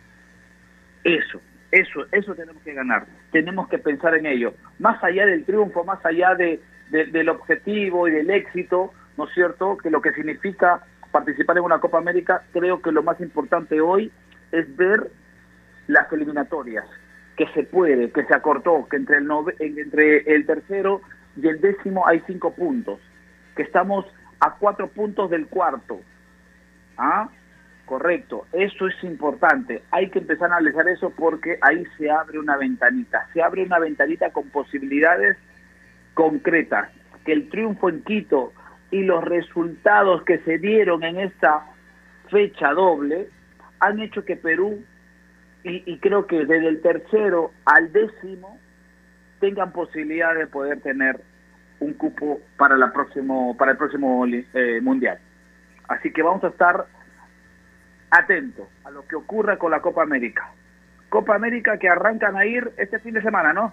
[1.04, 5.84] Eso, eso, eso tenemos que ganar, tenemos que pensar en ello, más allá del triunfo,
[5.84, 10.82] más allá de, del objetivo y del éxito, ¿no es cierto?, que lo que significa
[11.10, 14.10] participar en una Copa América, creo que lo más importante hoy
[14.52, 15.10] es ver
[15.86, 16.86] las eliminatorias,
[17.38, 19.28] que se puede, que se acortó, que entre el,
[19.60, 21.00] entre el tercero
[21.40, 22.98] y el décimo hay cinco puntos,
[23.54, 24.04] que estamos
[24.40, 26.00] a cuatro puntos del cuarto.
[26.96, 27.28] ¿Ah?
[27.86, 29.82] Correcto, eso es importante.
[29.92, 33.28] Hay que empezar a analizar eso porque ahí se abre una ventanita.
[33.32, 35.38] Se abre una ventanita con posibilidades
[36.14, 36.90] concretas.
[37.24, 38.52] Que el triunfo en Quito
[38.90, 41.66] y los resultados que se dieron en esta
[42.30, 43.28] fecha doble
[43.80, 44.84] han hecho que Perú,
[45.68, 48.58] y, creo que desde el tercero al décimo,
[49.40, 51.20] tengan posibilidad de poder tener
[51.80, 55.18] un cupo para, la próximo, para el próximo eh, mundial.
[55.88, 56.86] Así que vamos a estar
[58.10, 60.50] atentos a lo que ocurra con la Copa América.
[61.08, 63.72] Copa América que arrancan a ir este fin de semana, ¿no?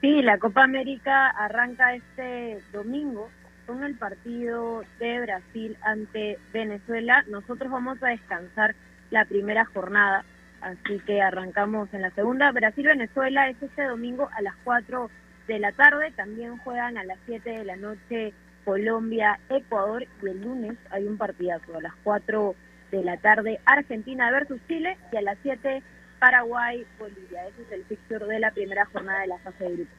[0.00, 3.30] Sí, la Copa América arranca este domingo
[3.66, 7.24] con el partido de Brasil ante Venezuela.
[7.28, 8.74] Nosotros vamos a descansar
[9.12, 10.24] la primera jornada,
[10.62, 12.50] así que arrancamos en la segunda.
[12.50, 15.10] Brasil-Venezuela es este domingo a las 4
[15.46, 16.10] de la tarde.
[16.16, 18.32] También juegan a las 7 de la noche
[18.64, 22.54] Colombia-Ecuador y el lunes hay un partidazo a las 4
[22.90, 25.82] de la tarde Argentina versus Chile y a las 7
[26.18, 27.46] Paraguay, Bolivia.
[27.48, 29.94] Ese es el fixture de la primera jornada de la fase de grupos.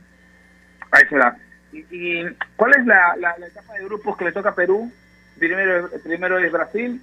[0.92, 1.38] Ahí será.
[1.72, 2.24] ¿Y,
[2.56, 4.92] cuál es la, la, etapa de grupos que le toca a Perú?
[5.38, 7.02] Primero, primero es Brasil.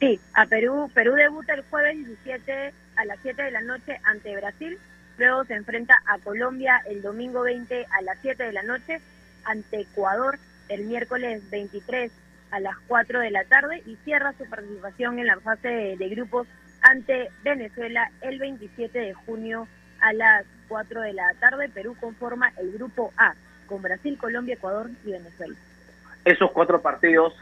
[0.00, 0.90] Sí, a Perú.
[0.94, 4.78] Perú debuta el jueves 17 a las 7 de la noche ante Brasil.
[5.18, 9.00] Luego se enfrenta a Colombia el domingo 20 a las 7 de la noche
[9.44, 12.12] ante Ecuador el miércoles 23
[12.50, 16.46] a las 4 de la tarde y cierra su participación en la fase de grupos
[16.82, 19.66] ante Venezuela el 27 de junio
[20.00, 21.68] a las 4 de la tarde.
[21.68, 23.34] Perú conforma el grupo A
[23.66, 25.56] con Brasil, Colombia, Ecuador y Venezuela.
[26.24, 27.34] Esos cuatro partidos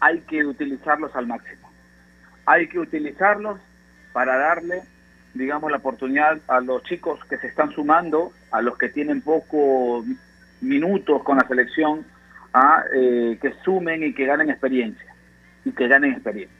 [0.00, 1.61] hay que utilizarlos al máximo.
[2.46, 3.60] Hay que utilizarlos
[4.12, 4.82] para darle
[5.34, 10.04] digamos, la oportunidad a los chicos que se están sumando, a los que tienen pocos
[10.60, 12.04] minutos con la selección,
[12.52, 15.14] a eh, que sumen y que ganen experiencia.
[15.64, 16.56] Y que ganen experiencia.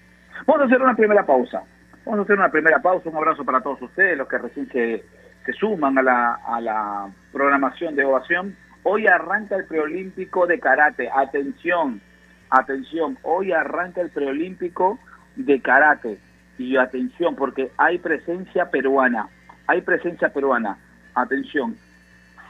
[0.47, 1.63] Vamos a hacer una primera pausa.
[2.05, 3.09] Vamos a hacer una primera pausa.
[3.09, 5.05] Un abrazo para todos ustedes, los que recién se,
[5.45, 8.57] se suman a la, a la programación de ovación.
[8.85, 11.11] Hoy arranca el preolímpico de karate.
[11.15, 12.01] Atención,
[12.49, 13.19] atención.
[13.23, 14.99] Hoy arranca el preolímpico
[15.37, 16.19] de karate.
[16.59, 19.29] Y atención, porque hay presencia peruana.
[19.67, 20.79] Hay presencia peruana.
[21.15, 21.77] Atención.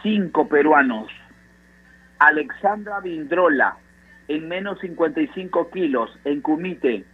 [0.02, 1.10] Cinco peruanos.
[2.18, 3.76] Alexandra Vindrola,
[4.28, 7.04] en menos 55 kilos, en Kumite.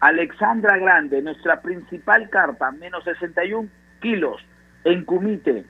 [0.00, 3.68] Alexandra Grande, nuestra principal carta, menos 61
[4.00, 4.44] kilos,
[4.84, 5.64] en Kumite.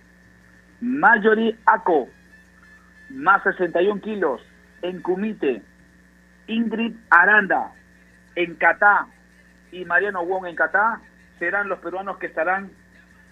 [0.80, 2.08] Mayori Ako,
[3.10, 4.42] más 61 kilos,
[4.82, 5.62] en Kumite.
[6.48, 7.72] Ingrid Aranda,
[8.34, 9.06] en Catá,
[9.72, 11.00] y Mariano Wong en Catá,
[11.38, 12.70] serán los peruanos que estarán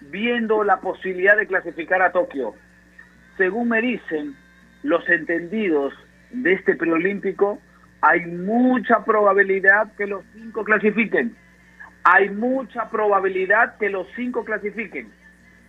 [0.01, 2.55] viendo la posibilidad de clasificar a Tokio.
[3.37, 4.35] Según me dicen
[4.83, 5.93] los entendidos
[6.31, 7.59] de este preolímpico,
[8.01, 11.35] hay mucha probabilidad que los cinco clasifiquen.
[12.03, 15.11] Hay mucha probabilidad que los cinco clasifiquen.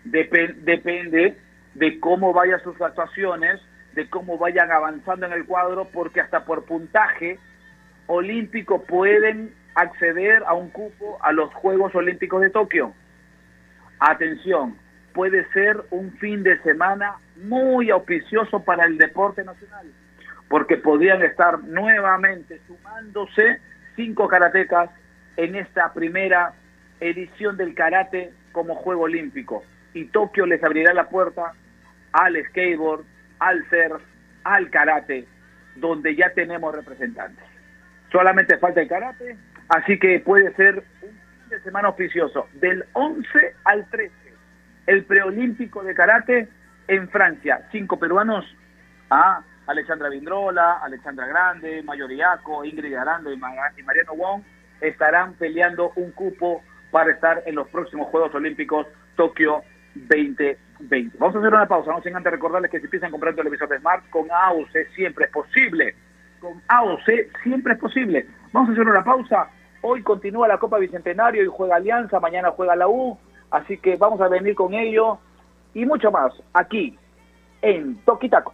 [0.05, 1.37] depende
[1.75, 3.61] de cómo vayan sus actuaciones,
[3.95, 7.39] de cómo vayan avanzando en el cuadro, porque hasta por puntaje
[8.07, 12.93] olímpico pueden acceder a un cupo a los Juegos Olímpicos de Tokio.
[14.01, 14.77] Atención,
[15.13, 19.87] puede ser un fin de semana muy auspicioso para el deporte nacional,
[20.49, 23.61] porque podrían estar nuevamente sumándose
[23.97, 24.91] cinco karatecas
[25.37, 26.53] en esta primera
[27.01, 29.65] edición del karate como juego olímpico.
[29.95, 31.53] Y Tokio les abrirá la puerta
[32.13, 33.05] al skateboard,
[33.39, 34.03] al surf,
[34.45, 35.27] al karate,
[35.77, 37.45] donde ya tenemos representantes.
[38.11, 39.37] Solamente falta el karate,
[39.69, 43.29] así que puede ser un fin de semana auspicioso, del 11
[43.65, 44.13] al 13,
[44.87, 46.49] el preolímpico de karate
[46.89, 47.67] en Francia.
[47.71, 48.45] Cinco peruanos,
[49.11, 54.43] a Alexandra Vindrola, Alexandra Grande, Mayoriaco, Ingrid Arando y, Mariano Wong,
[54.81, 59.63] estarán peleando un cupo para estar en los próximos Juegos Olímpicos Tokio
[59.95, 61.19] 2020.
[61.19, 63.69] Vamos a hacer una pausa, no sin antes recordarles que si piensan comprar un televisor
[63.69, 65.95] de Smart, con AOC siempre es posible.
[66.41, 68.27] Con AOC siempre es posible.
[68.53, 69.51] Vamos a hacer una pausa.
[69.83, 73.17] Hoy continúa la Copa Bicentenario y juega Alianza, mañana juega la U,
[73.51, 75.19] así que vamos a venir con ello
[75.75, 76.99] y mucho más aquí
[77.63, 78.53] en Toquitaco.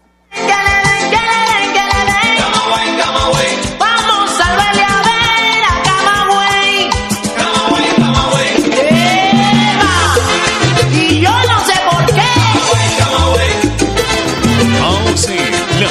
[3.78, 4.93] Vamos a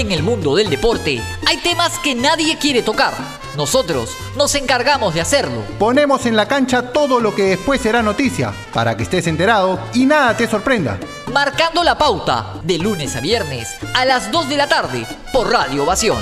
[0.00, 3.12] En el mundo del deporte hay temas que nadie quiere tocar.
[3.54, 5.62] Nosotros nos encargamos de hacerlo.
[5.78, 10.06] Ponemos en la cancha todo lo que después será noticia, para que estés enterado y
[10.06, 10.98] nada te sorprenda.
[11.34, 15.82] Marcando la pauta de lunes a viernes a las 2 de la tarde por Radio
[15.82, 16.16] Ovación.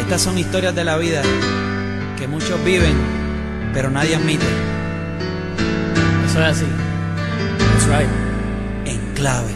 [0.00, 1.20] Estas son historias de la vida
[2.18, 2.96] que muchos viven,
[3.74, 4.77] pero nadie admite.
[6.38, 6.66] Eso es así.
[7.58, 8.08] That's right.
[8.86, 9.52] En clave.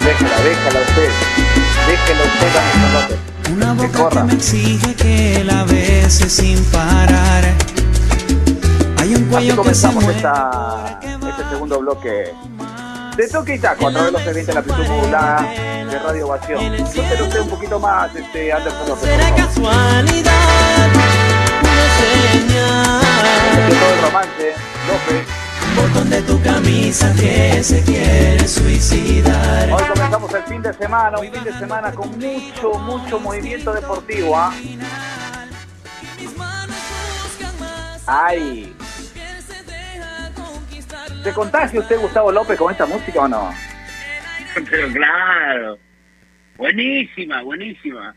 [0.00, 1.10] Déjala, déjala usted.
[1.88, 3.54] Déjela usted a mi.
[3.54, 7.44] Una Que boca que me exige que la bese sin parar.
[8.98, 12.34] Hay un Así Así comenzamos esta, este segundo bloque
[13.16, 16.26] de Toque y Taco a través de los eventos de la amplitud modulada de Radio
[16.26, 16.58] Ovación.
[16.58, 19.04] Cuéntenos usted un poquito más, este Anderson López.
[19.04, 20.90] Será casualidad,
[21.60, 23.00] una señal.
[23.80, 24.54] todo el romance,
[24.88, 25.26] López.
[25.76, 29.72] Botón de tu camisa que se quiere suicidar.
[29.72, 34.36] Hoy comenzamos el fin de semana, un fin de semana con mucho, mucho movimiento deportivo,
[34.36, 34.52] ¿ah?
[38.06, 38.74] Ay.
[41.22, 43.50] ¿Se contagia usted, Gustavo López, con esta música o no?
[44.70, 45.78] Pero claro.
[46.56, 48.14] Buenísima, buenísima.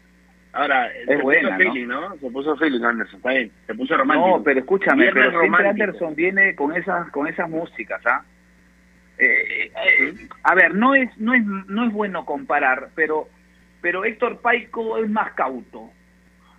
[0.54, 2.16] Ahora, Es se buena, puso feeling, ¿no?
[2.18, 3.52] Se puso feeling Anderson, está bien.
[3.68, 4.44] Se puso No, romántico.
[4.44, 5.68] pero escúchame, Viernes pero siempre.
[5.70, 8.24] Anderson viene con esas, con esas músicas, ¿ah?
[9.18, 13.30] Eh, eh, a ver, no es, no es, no es bueno comparar, pero,
[13.82, 15.90] pero Héctor Paico es más cauto.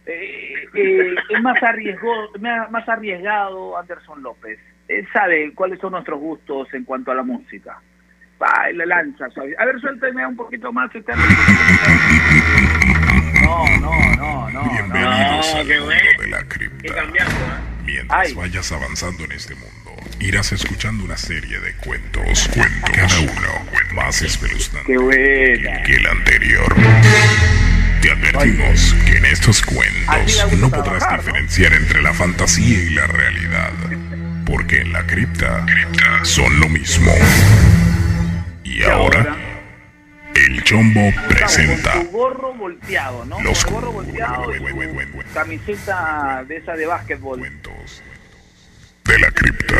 [0.07, 2.31] Eh, eh, es más arriesgado,
[2.71, 4.59] más arriesgado Anderson López.
[4.89, 7.81] Él sabe cuáles son nuestros gustos en cuanto a la música.
[8.41, 9.27] Va, y la lanza.
[9.59, 10.95] A ver, suélteme un poquito más.
[10.95, 11.13] este
[13.43, 14.71] No, no, no, no.
[14.71, 16.21] Bienvenidos no, al qué mundo bueno.
[16.21, 16.95] de la cripta.
[17.03, 17.07] ¿eh?
[17.85, 23.67] Mientras vayas avanzando en este mundo, irás escuchando una serie de cuentos, cuentos, cada uno
[23.95, 25.83] más espeluznante Qué buena.
[25.85, 26.75] que el anterior.
[28.03, 31.23] Te advertimos que en estos cuentos no podrás trabajar, ¿no?
[31.23, 33.73] diferenciar entre la fantasía y la realidad,
[34.47, 37.13] porque en la cripta, cripta son lo mismo.
[38.65, 39.37] Y ahora,
[40.35, 43.43] el Chombo presenta Con tu gorro volteado, ¿no?
[43.43, 47.41] Los Con gorro volteado y tu camiseta de esa de básquetbol.
[49.05, 49.75] de la cripta,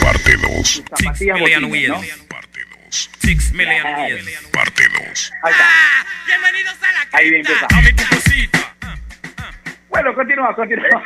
[0.00, 0.84] parte 2.
[0.88, 2.00] Zapatillas botines, ¿no?
[2.90, 3.82] Six million
[4.50, 5.32] Parte 2.
[5.42, 5.68] Ahí está.
[7.12, 7.66] Ahí empieza.
[9.90, 11.02] Bueno, continuamos, continuamos.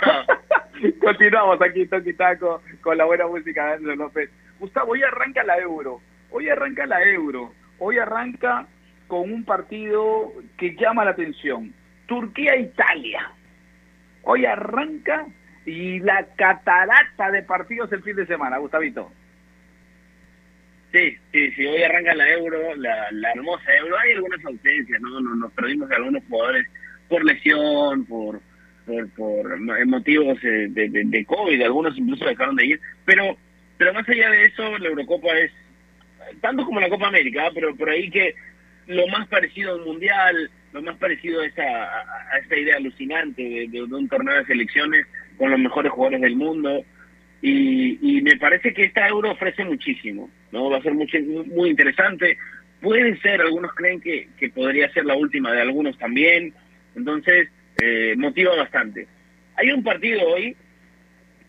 [1.01, 4.30] continuamos aquí, Toki Taco, con la buena música de Andrés López.
[4.59, 6.01] Gustavo, hoy arranca la Euro.
[6.30, 7.53] Hoy arranca la Euro.
[7.78, 8.66] Hoy arranca
[9.07, 11.72] con un partido que llama la atención.
[12.07, 13.30] Turquía-Italia.
[14.22, 15.26] Hoy arranca
[15.66, 19.11] y la catarata de partidos el fin de semana, Gustavito.
[20.93, 23.97] Sí, sí, sí, hoy arranca la Euro, la, hermosa Euro.
[23.99, 25.20] Hay algunas ausencias, ¿no?
[25.20, 26.66] Nos, perdimos algunos jugadores
[27.09, 28.41] por lesión, por
[28.87, 32.80] por, por motivos eh, de, de, COVID, algunos incluso dejaron de ir.
[33.05, 33.37] Pero
[33.83, 35.51] pero más allá de eso, la Eurocopa es,
[36.41, 38.33] tanto como la Copa América, pero por ahí que
[38.87, 43.43] lo más parecido a un mundial, lo más parecido a esa, a, esa idea alucinante
[43.43, 45.05] de, de un torneo de selecciones
[45.37, 46.85] con los mejores jugadores del mundo.
[47.41, 50.70] Y, y me parece que esta Euro ofrece muchísimo, ¿no?
[50.70, 52.39] Va a ser mucho, muy interesante.
[52.80, 56.55] Puede ser, algunos creen que, que podría ser la última de algunos también.
[56.95, 57.49] Entonces,
[57.85, 59.09] eh, motiva bastante.
[59.57, 60.57] Hay un partido hoy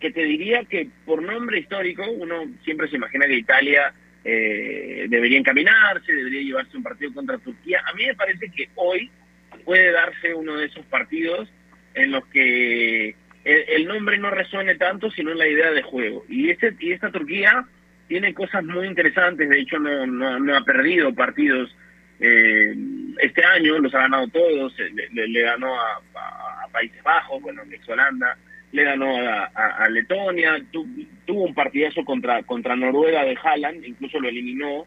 [0.00, 5.38] que te diría que por nombre histórico, uno siempre se imagina que Italia eh, debería
[5.38, 7.82] encaminarse, debería llevarse un partido contra Turquía.
[7.86, 9.10] A mí me parece que hoy
[9.64, 11.48] puede darse uno de esos partidos
[11.94, 13.14] en los que
[13.44, 16.24] el, nombre no resuene tanto, sino en la idea de juego.
[16.28, 17.64] Y este y esta Turquía
[18.08, 21.74] tiene cosas muy interesantes, de hecho no, no, no ha perdido partidos
[22.20, 22.74] eh,
[23.20, 24.74] este año, los ha ganado todos,
[25.12, 26.00] le, le, ganó a,
[26.72, 28.36] Países Bajos, bueno, ex Holanda,
[28.72, 30.86] le ganó a, Letonia, tu,
[31.24, 34.84] tuvo un partidazo contra contra Noruega de Haaland, incluso lo eliminó,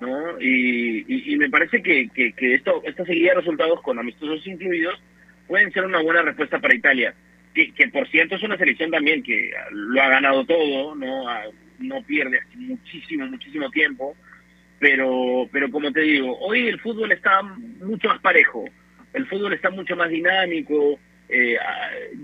[0.00, 0.40] ¿no?
[0.40, 5.02] Y, y, me parece que, que, esto esta seguida de resultados con amistosos incluidos
[5.46, 7.14] pueden ser una buena respuesta para Italia,
[7.52, 11.26] que, que por cierto es una selección también que lo ha ganado todo, no
[11.82, 14.16] no pierde muchísimo, muchísimo tiempo,
[14.82, 18.64] pero pero como te digo, hoy el fútbol está mucho más parejo,
[19.12, 21.56] el fútbol está mucho más dinámico, eh,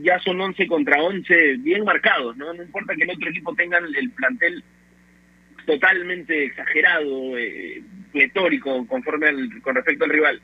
[0.03, 2.53] ya son 11 contra 11 bien marcados, ¿no?
[2.53, 4.65] No importa que el otro equipo tenga el plantel
[5.67, 7.81] totalmente exagerado, eh,
[8.11, 10.41] pletórico conforme al, con respecto al rival,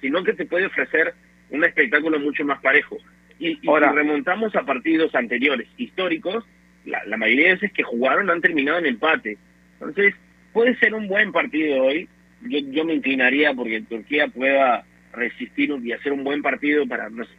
[0.00, 1.12] sino que te puede ofrecer
[1.50, 2.96] un espectáculo mucho más parejo.
[3.38, 6.42] Y, y Ahora- si remontamos a partidos anteriores, históricos,
[6.86, 9.36] la, la mayoría de veces que jugaron han terminado en empate.
[9.74, 10.14] Entonces,
[10.58, 12.08] puede ser un buen partido hoy.
[12.40, 17.24] Yo, yo me inclinaría porque Turquía pueda resistir y hacer un buen partido para, no
[17.24, 17.30] sé,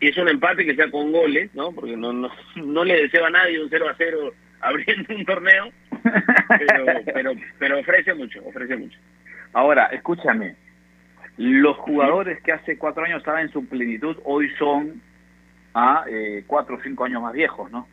[0.00, 1.70] si es un empate que sea con goles, ¿no?
[1.70, 5.70] Porque no, no, no le deseo a nadie un 0 a 0 abriendo un torneo,
[6.02, 8.98] pero, pero, pero ofrece mucho, ofrece mucho.
[9.52, 10.56] Ahora, escúchame.
[11.36, 15.00] Los jugadores que hace cuatro años estaban en su plenitud hoy son
[15.74, 17.86] a eh, cuatro o cinco años más viejos, ¿no?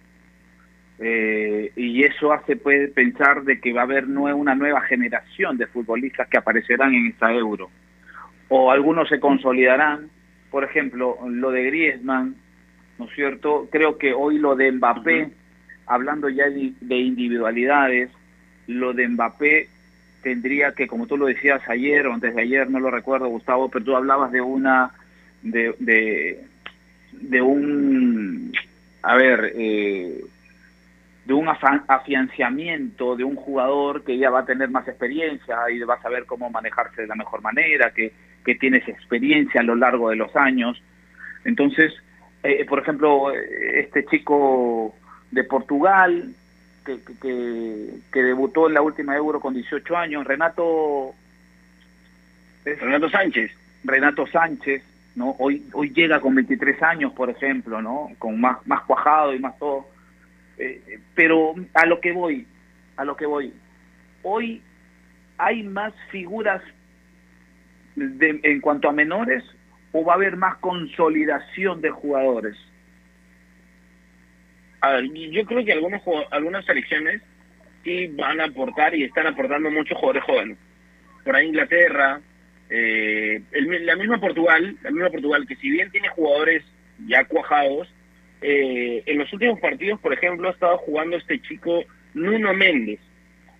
[1.05, 5.57] Eh, y eso hace pues, pensar de que va a haber nue- una nueva generación
[5.57, 7.69] de futbolistas que aparecerán en esta Euro.
[8.47, 10.09] O algunos se consolidarán.
[10.49, 12.35] Por ejemplo, lo de Griezmann,
[12.99, 13.67] ¿no es cierto?
[13.69, 15.29] Creo que hoy lo de Mbappé
[15.87, 18.09] hablando ya de, de individualidades,
[18.67, 19.67] lo de Mbappé
[20.21, 23.69] tendría que, como tú lo decías ayer o antes de ayer, no lo recuerdo, Gustavo,
[23.69, 24.91] pero tú hablabas de una,
[25.41, 26.39] de, de,
[27.11, 28.53] de un,
[29.01, 30.21] a ver, eh,
[31.25, 35.95] de un afianciamiento de un jugador que ya va a tener más experiencia y va
[35.95, 38.11] a saber cómo manejarse de la mejor manera, que,
[38.43, 40.81] que tiene esa experiencia a lo largo de los años.
[41.45, 41.93] Entonces,
[42.43, 44.95] eh, por ejemplo, este chico
[45.31, 46.33] de Portugal,
[46.85, 51.13] que, que, que, que debutó en la última Euro con 18 años, Renato...
[52.65, 53.51] Renato Sánchez.
[53.83, 54.83] Renato Sánchez,
[55.15, 55.35] ¿no?
[55.39, 58.09] Hoy, hoy llega con 23 años, por ejemplo, ¿no?
[58.17, 59.92] Con más, más cuajado y más todo.
[60.57, 62.45] Eh, eh, pero a lo que voy,
[62.97, 63.53] a lo que voy.
[64.21, 64.61] Hoy
[65.37, 66.61] hay más figuras
[67.95, 69.43] de- en cuanto a menores
[69.91, 72.55] o va a haber más consolidación de jugadores.
[74.81, 76.01] A ver, yo creo que algunos
[76.31, 77.21] algunas selecciones
[77.83, 80.57] sí van a aportar y están aportando muchos jugadores jóvenes.
[81.23, 82.19] Por ahí Inglaterra,
[82.69, 86.63] eh, el- la misma Portugal, la misma Portugal que si bien tiene jugadores
[87.07, 87.87] ya cuajados,
[88.43, 91.83] eh, en los últimos partidos, por ejemplo, ha estado jugando este chico
[92.13, 92.99] Nuno Méndez.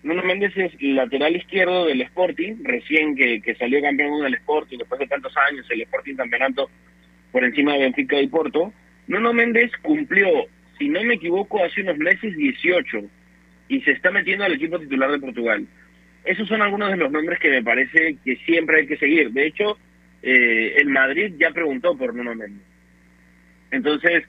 [0.02, 5.06] Nuno Méndez es lateral izquierdo del Sporting, recién que, salió campeón del Sporting después de
[5.06, 6.68] tantos años, el Sporting campeonato
[7.32, 8.72] por encima de Benfica y Porto.
[9.06, 10.28] Nuno Méndez cumplió,
[10.78, 13.00] si no me equivoco, hace unos meses 18
[13.68, 15.66] y se está metiendo al equipo titular de Portugal.
[16.24, 19.30] Esos son algunos de los nombres que me parece que siempre hay que seguir.
[19.32, 19.78] De hecho,
[20.22, 22.62] eh, el Madrid ya preguntó por Nuno Méndez.
[23.70, 24.24] Entonces,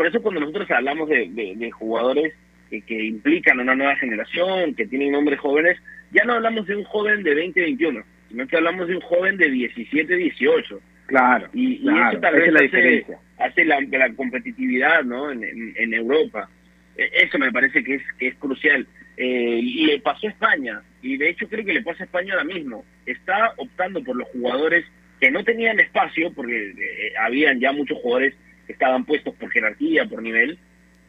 [0.00, 2.32] por eso cuando nosotros hablamos de, de- de jugadores
[2.70, 5.76] que, que implican una nueva generación, que tienen nombres jóvenes,
[6.10, 9.36] ya no hablamos de un joven de 20, 21, sino que hablamos de un joven
[9.36, 10.80] de 17, 18.
[11.04, 13.18] Claro, Y, eso tal vez es la hace, diferencia.
[13.36, 15.30] hace la, la competitividad ¿no?
[15.30, 16.48] en, en- en Europa.
[16.96, 18.86] E- Eso me parece que es, que es crucial.
[19.18, 22.44] Eh, le pasó a España, y de hecho creo que le pasa a España ahora
[22.46, 22.86] mismo.
[23.04, 24.86] Está optando por los jugadores
[25.20, 28.32] que no tenían espacio, porque eh, habían ya muchos jugadores
[28.70, 30.58] estaban puestos por jerarquía, por nivel,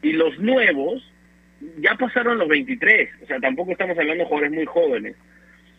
[0.02, 1.08] y los nuevos
[1.78, 5.14] ya pasaron los 23, o sea, tampoco estamos hablando de jugadores muy jóvenes.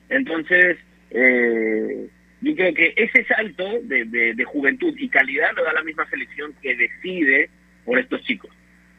[0.10, 0.78] Entonces,
[1.12, 2.08] eh,
[2.42, 6.10] yo creo que ese salto de, de- de juventud y calidad lo da la misma
[6.10, 7.50] selección que decide
[7.86, 8.52] por estos chicos.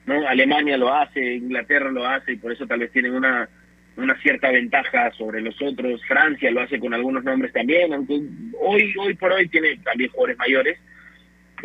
[0.06, 3.48] no Alemania lo hace, Inglaterra lo hace y por eso tal vez tienen una,
[3.96, 6.02] una cierta ventaja sobre los otros.
[6.06, 8.20] Francia lo hace con algunos nombres también, aunque
[8.60, 10.78] hoy hoy por hoy tiene también jugadores mayores.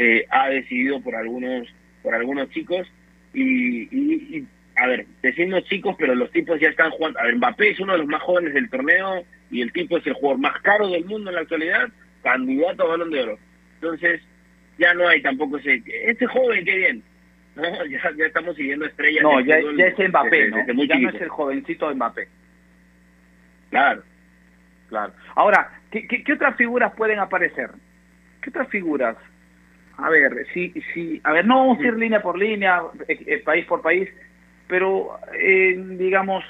[0.02, 1.68] Eh, ha decidido por algunos
[2.02, 2.88] por algunos chicos
[3.34, 4.47] y, y- y,
[4.78, 7.20] a ver, decimos chicos, pero los tipos ya están jugando.
[7.20, 10.08] A ver, Mbappé es uno de los más jóvenes del torneo y el tipo es
[10.08, 11.89] el jugador más caro del mundo en la actualidad,
[12.24, 13.39] candidato a balón de oro.
[13.76, 14.22] Entonces,
[14.78, 15.84] ya no hay tampoco ese.
[16.06, 17.04] Este joven, qué bien.
[17.58, 19.22] No, ya, ya estamos siguiendo estrellas.
[19.24, 20.58] No, ya, ya es Mbappé, desde- ¿no?
[20.58, 21.18] desde muy ya no chiquito.
[21.18, 22.28] es el jovencito de Mbappé.
[23.70, 24.04] Claro.
[24.88, 25.14] Claro.
[25.36, 27.70] Ahora, ¿qué, qué, qué otras figuras pueden aparecer?
[28.41, 29.18] ¿Qué otras figuras?
[30.02, 33.41] A ver, si, si, a ver, no vamos a ir línea por línea, eh, eh,
[33.43, 34.10] país por país,
[34.68, 36.43] pero eh, digamos,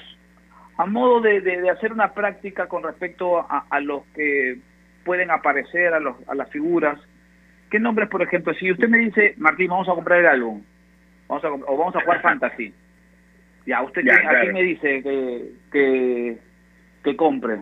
[0.78, 4.58] a modo de, de- de hacer una práctica con respecto a, a los que
[5.04, 7.00] pueden aparecer, a, los, a las figuras,
[7.72, 10.62] ¿qué nombres, por ejemplo, si usted me dice, Martín, vamos a comprar el álbum,
[11.28, 12.74] vamos a, o vamos a jugar Fantasy,
[13.66, 14.39] ya, ¿usted Ya, claro.
[14.41, 16.38] quién me dice que, que,
[17.04, 17.62] que compre?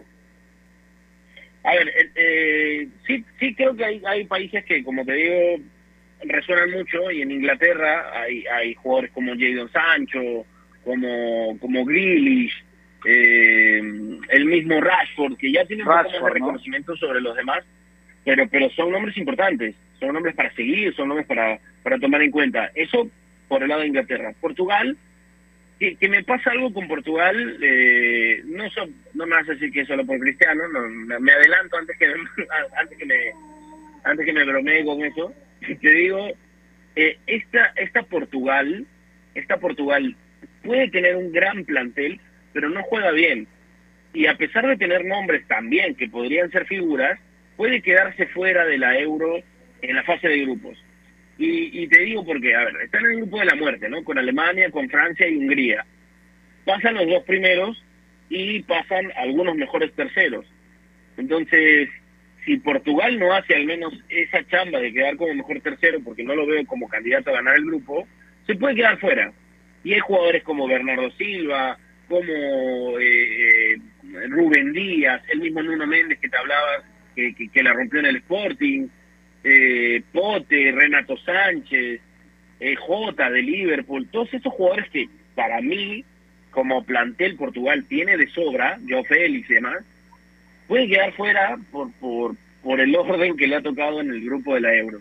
[1.63, 5.63] A ver, eh, eh, sí, sí creo que hay, hay países que, como te digo,
[6.23, 10.45] resuenan mucho y en Inglaterra hay, hay jugadores como Jadon Sancho,
[10.83, 12.53] como, como Grealish,
[13.05, 13.77] eh,
[14.29, 16.33] el mismo Rashford, que ya tiene un poco más de Rashford, ¿no?
[16.33, 17.63] reconocimiento sobre los demás,
[18.25, 22.31] pero pero son nombres importantes, son nombres para seguir, son nombres para, para tomar en
[22.31, 22.71] cuenta.
[22.75, 23.09] Eso
[23.47, 24.33] por el lado de Inglaterra.
[24.41, 24.97] Portugal,
[25.79, 29.71] que, que me pasa algo con Portugal, eh, no so- no me vas a decir
[29.71, 32.05] que es solo por Cristiano, no, me me adelanto antes que
[32.81, 33.15] antes que me
[34.03, 36.29] antes que me bromee con eso, te digo,
[36.95, 38.85] eh, esta esta Portugal,
[39.35, 40.15] esta Portugal
[40.63, 42.19] puede tener un gran plantel,
[42.53, 43.47] pero no juega bien.
[44.13, 47.19] Y a pesar de tener nombres también que podrían ser figuras,
[47.55, 49.39] puede quedarse fuera de la Euro
[49.81, 50.77] en la fase de grupos.
[51.37, 54.03] Y, y te digo porque, a ver, están en el grupo de la muerte, ¿no?
[54.03, 55.85] Con Alemania, con Francia y Hungría.
[56.65, 57.83] Pasan los dos primeros
[58.29, 60.45] y pasan algunos mejores terceros.
[61.17, 61.89] Entonces,
[62.47, 66.33] si Portugal no hace al menos esa chamba de quedar como mejor tercero, porque no
[66.33, 68.07] lo veo como candidato a ganar el grupo,
[68.45, 69.33] se puede quedar fuera.
[69.83, 71.77] Y hay jugadores como Bernardo Silva,
[72.07, 73.77] como eh, eh,
[74.29, 76.83] Rubén Díaz, el mismo Nuno Méndez que te hablaba,
[77.13, 78.87] que, la rompió en el Sporting,
[79.43, 81.99] eh, Pote, Renato Sánchez,
[82.61, 86.05] eh, Jota de Liverpool, todos esos jugadores que, para mí,
[86.51, 89.83] como plantel Portugal tiene de sobra, yo Félix y demás,
[90.67, 94.55] puede quedar fuera por, por, por el orden que le ha tocado en el grupo
[94.55, 94.99] de la Euro.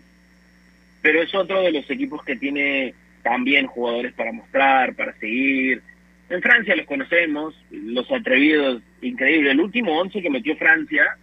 [1.01, 2.93] Pero es otro de los equipos que tiene
[3.23, 5.81] también jugadores para mostrar, para seguir.
[6.29, 9.51] En Francia los conocemos, los atrevidos, increíble.
[9.51, 11.17] El último once que metió Francia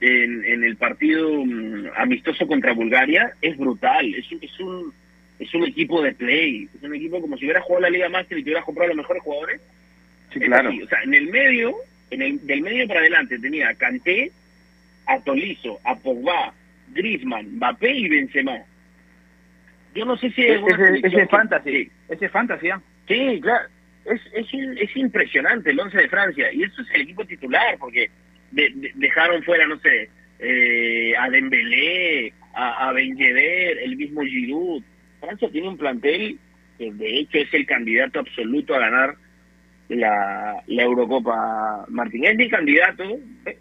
[0.00, 4.14] en, en el partido mm, amistoso contra Bulgaria es brutal.
[4.14, 4.92] Es, es un
[5.40, 8.38] es un equipo de play, es un equipo como si hubiera jugado la Liga Master
[8.38, 9.60] y te hubiera comprado los mejores jugadores.
[10.32, 10.70] Sí, claro.
[10.70, 11.74] O sea, en el medio,
[12.10, 14.32] en el, del medio para adelante tenía a Kanté,
[15.06, 16.52] a Tolizo, a Pogba,
[16.92, 18.58] Griezmann, Mbappé y Benzema.
[19.94, 22.80] Yo no sé si es ese, ese fantasy, ese fantasy, ¿ah?
[23.08, 23.68] Sí, claro.
[24.04, 28.10] Es, es, es impresionante el once de Francia y eso es el equipo titular porque
[28.50, 30.08] dejaron fuera, no sé,
[30.38, 34.82] eh, a Dembélé, a, a Ben Yedder, el mismo Giroud.
[35.20, 36.38] Francia tiene un plantel
[36.78, 39.16] que de hecho es el candidato absoluto a ganar
[39.90, 43.04] la, la Eurocopa mi candidato,
[43.44, 43.58] eh,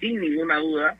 [0.00, 0.96] sin ninguna duda,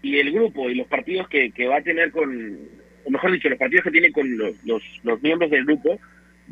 [0.00, 2.58] y el grupo y los partidos que, que va a tener con,
[3.04, 5.98] o mejor dicho, los partidos que tiene con los, los, los miembros del grupo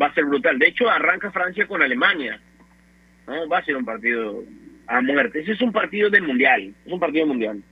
[0.00, 0.58] va a ser brutal.
[0.58, 2.40] De hecho, arranca Francia con Alemania.
[3.26, 3.48] ¿no?
[3.48, 4.44] Va a ser un partido
[4.86, 5.40] a muerte.
[5.40, 6.74] Ese es un partido del Mundial.
[6.84, 7.62] Es un partido mundial.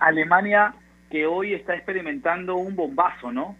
[0.00, 0.74] Alemania
[1.10, 3.56] que hoy está experimentando un bombazo, ¿no?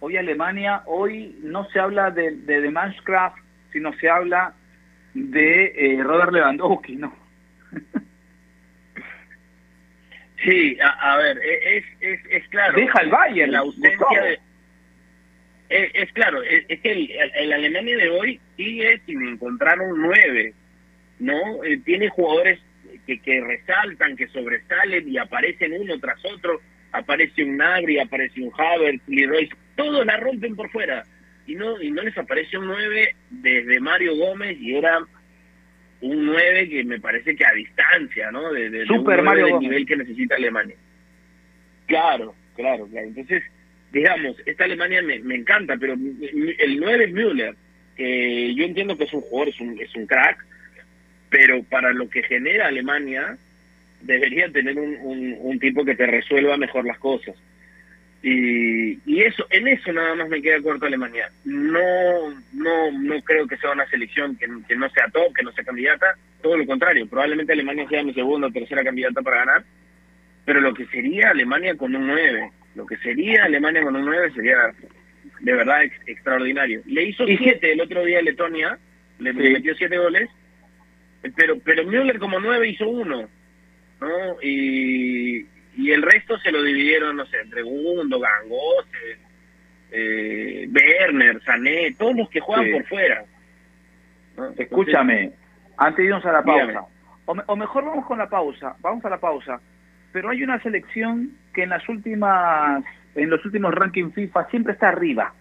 [0.00, 2.70] Hoy Alemania, hoy no se habla de, de, de
[3.72, 4.54] sino se habla
[5.14, 7.14] de eh, Robert Lewandowski, ¿no?
[10.44, 12.78] sí, a, a, ver, e, es, es, es claro.
[12.78, 13.52] Deja el Bayern.
[13.52, 14.38] La ausencia de,
[15.68, 20.02] es, es, claro, es, es que el, el, Alemania de hoy sigue sin encontrar un
[20.02, 20.52] 9,
[21.20, 21.64] ¿no?
[21.64, 22.58] Eh, tiene jugadores
[23.06, 26.60] que, que resaltan, que sobresalen y aparecen uno tras otro.
[26.92, 31.04] Aparece un Nagri, aparece un Havertz, Leroy todos la rompen por fuera.
[31.46, 34.98] Y no, y no les aparece un 9 desde Mario Gómez y era
[36.00, 38.52] un 9 que me parece que a distancia, ¿no?
[38.52, 39.68] De, de, Super de un Mario del Gómez.
[39.68, 40.76] nivel que necesita Alemania.
[41.86, 43.06] Claro, claro, claro.
[43.08, 43.42] Entonces,
[43.92, 47.54] digamos, esta Alemania me, me encanta, pero el 9 es Müller,
[47.96, 50.44] que yo entiendo que es un jugador, es un, es un crack,
[51.28, 53.36] pero para lo que genera Alemania,
[54.00, 57.34] debería tener un, un, un tipo que te resuelva mejor las cosas.
[58.22, 61.30] Y, y eso en eso nada más me queda corto Alemania.
[61.44, 65.52] No no no creo que sea una selección que, que, no sea top que no
[65.52, 66.14] sea candidata.
[66.42, 69.64] Todo lo contrario probablemente Alemania sea mi segunda o tercera candidata para ganar.
[70.44, 74.32] Pero lo que sería Alemania con un 9 lo que sería Alemania con un 9
[74.34, 74.72] sería
[75.40, 76.82] de verdad ex, extraordinario.
[76.86, 78.78] Le hizo 7 el otro día a Letonia
[79.18, 79.38] le, Sí.
[79.38, 80.28] metió 7 goles
[81.36, 83.28] pero pero Müller como 9 hizo uno
[84.00, 84.42] ¿no?
[84.42, 85.46] y
[85.76, 89.18] y el resto se lo dividieron, no sé, entre Gundo, Gangose,
[89.92, 92.72] eh, Werner, Sané, todos los que juegan Sí.
[92.72, 93.24] por fuera.
[94.36, 94.50] ¿no?
[94.56, 95.32] Escúchame,
[95.76, 96.84] antes de irnos a la pausa,
[97.26, 99.60] o, me- o mejor vamos con la pausa, vamos a la pausa,
[100.12, 102.82] pero hay una selección que en las últimas,
[103.14, 105.34] en los últimos rankings FIFA siempre está arriba,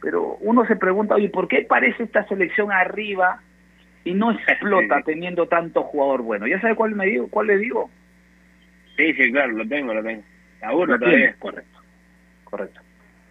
[0.00, 3.40] pero uno se pregunta, oye, ¿por qué parece esta selección arriba
[4.04, 6.46] y no explota teniendo tanto jugador bueno?
[6.46, 7.90] ¿Ya sabe cuál me digo, cuál le digo?
[8.96, 10.22] Sí, sí, claro, lo tengo, lo tengo.
[10.62, 11.34] A uno Lo todavía.
[11.38, 11.78] correcto,
[12.44, 12.80] correcto.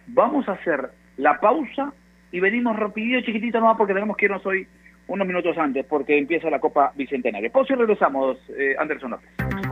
[0.08, 1.92] Vamos a hacer la pausa
[2.30, 4.66] y venimos rapidito, chiquitito nomás, porque tenemos que irnos hoy
[5.06, 7.50] unos minutos antes, porque empieza la Copa Bicentenaria.
[7.50, 9.71] Pausa y regresamos, eh, Anderson López.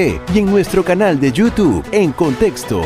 [0.01, 2.79] y en nuestro canal de YouTube en Contexto.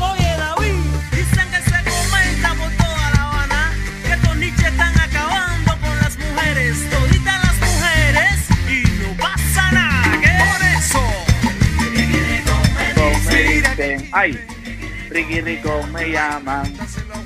[0.00, 0.72] Oye David,
[1.10, 3.72] dicen que se comenta por toda La Habana
[4.02, 10.20] que estos niches están acabando con las mujeres, toditas las mujeres y no pasa nada.
[10.22, 11.02] que por eso
[13.30, 14.40] me dicen, ay,
[15.10, 16.72] Ricky Rico me llaman.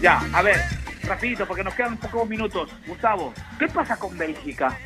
[0.00, 0.60] Ya, a ver,
[1.04, 2.70] rapidito, porque nos quedan pocos minutos.
[2.88, 4.76] Gustavo, ¿qué pasa con Bélgica?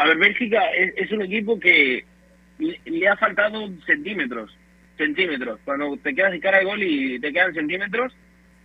[0.00, 2.04] A ver, Bélgica es, es un equipo que
[2.58, 4.56] le, le ha faltado centímetros,
[4.96, 5.60] centímetros.
[5.64, 8.16] Cuando te quedas de cara al gol y te quedan centímetros,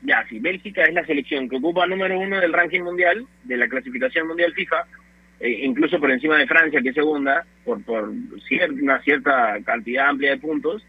[0.01, 3.67] ya, si Bélgica es la selección que ocupa número uno del ranking mundial, de la
[3.67, 4.85] clasificación mundial FIFA,
[5.41, 8.13] eh, incluso por encima de Francia, que es segunda, por, por
[8.49, 10.85] cier- una cierta cantidad amplia de puntos.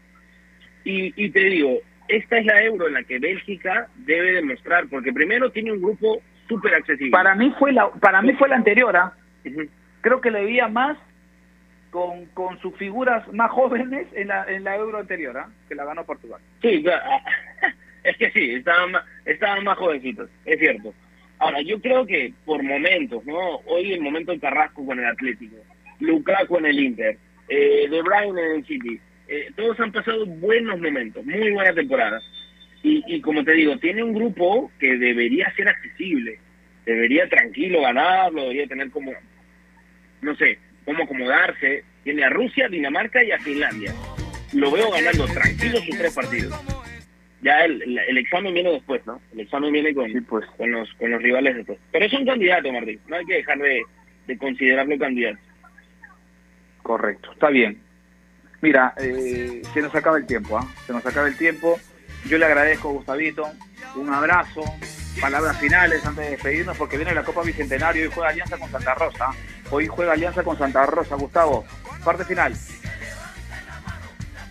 [0.85, 5.11] Y, y te digo, esta es la euro en la que Bélgica debe demostrar, porque
[5.11, 7.11] primero tiene un grupo súper accesible.
[7.11, 9.13] Para mí fue la, para mí fue la anterior, ¿ah?
[10.07, 10.97] Creo que le veía más
[11.89, 15.49] con, con sus figuras más jóvenes en la, en la euro anterior, ¿ah?
[15.67, 16.39] Que la ganó Portugal.
[16.61, 16.81] Sí,
[18.05, 18.93] es que sí, estaban
[19.25, 20.93] estaban más jovencitos, es cierto.
[21.39, 23.57] Ahora, yo creo que por momentos, ¿no?
[23.65, 25.57] Hoy el momento de Carrasco con el Atlético,
[25.99, 27.17] Lukaku en el Inter,
[27.49, 32.21] eh, De Bruyne en el City, eh, todos han pasado buenos momentos, muy buena temporada.
[32.81, 36.39] Y, y como te digo, tiene un grupo que debería ser accesible,
[36.85, 39.11] debería tranquilo ganarlo, debería tener como,
[40.21, 41.83] no sé, cómo acomodarse.
[42.03, 43.93] Tiene a Rusia, Dinamarca y a Finlandia.
[44.53, 46.57] Lo veo ganando tranquilo sus tres partidos.
[47.41, 49.21] Ya el, el, el examen viene después, ¿no?
[49.33, 50.11] El examen viene con,
[50.57, 51.77] con, los, con los rivales después.
[51.91, 52.99] Pero es un candidato, Martín.
[53.07, 53.83] No hay que dejar de,
[54.25, 55.37] de considerarlo candidato.
[56.81, 57.79] Correcto, está bien.
[58.61, 60.67] Mira, eh, se nos acaba el tiempo, ¿ah?
[60.85, 61.79] Se nos acaba el tiempo.
[62.25, 63.47] Yo le agradezco Gustavito,
[63.95, 64.61] un abrazo,
[65.21, 68.95] palabras finales antes de despedirnos porque viene la Copa Bicentenario y juega Alianza con Santa
[68.95, 69.29] Rosa.
[69.69, 71.65] Hoy juega Alianza con Santa Rosa, Gustavo.
[72.03, 72.53] Parte final.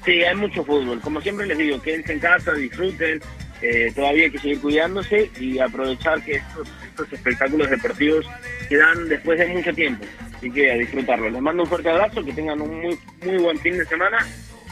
[0.04, 1.00] Sí, hay mucho fútbol.
[1.00, 3.20] Como siempre les digo, quédense en casa, disfruten.
[3.62, 8.26] Eh, todavía hay que seguir cuidándose y aprovechar que estos, estos espectáculos deportivos
[8.68, 10.04] se dan después de mucho tiempo.
[10.36, 11.30] Así que a disfrutarlo.
[11.30, 14.18] Les mando un fuerte abrazo, que tengan un muy, muy buen fin de semana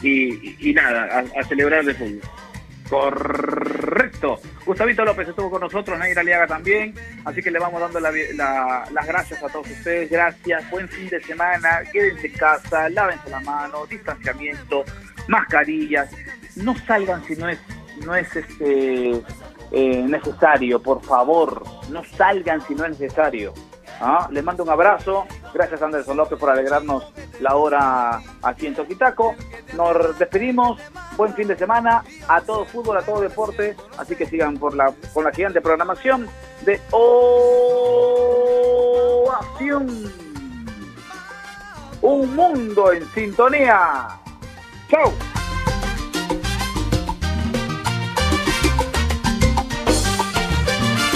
[0.03, 2.21] y, y- y nada, a, a celebrar de fútbol.
[2.87, 4.04] Correcto.
[4.65, 6.93] Gustavito López estuvo con nosotros, Neira Aliaga también.
[7.25, 10.09] Así que le vamos dando la- la- las gracias a todos ustedes.
[10.09, 11.81] Gracias, buen fin de semana.
[11.91, 14.83] Quédense en casa, lávense la mano, distanciamiento,
[15.27, 16.09] mascarillas.
[16.55, 17.59] No salgan si no es,
[18.05, 19.11] no es este
[19.71, 21.63] eh, necesario, por favor.
[21.89, 23.53] No salgan si no es necesario.
[23.99, 24.27] ¿Ah?
[24.31, 25.25] Les mando un abrazo.
[25.53, 29.35] Gracias Anderson López por alegrarnos la hora aquí en Toquitaco.
[29.73, 30.79] Nos despedimos.
[31.17, 33.77] Buen fin de semana a todo fútbol, a todo deporte.
[33.97, 36.27] Así que sigan por la, con la gigante programación
[36.65, 36.81] de
[39.31, 40.11] Ovación.
[42.01, 44.09] Un mundo en sintonía.
[44.89, 45.34] ¡Chao!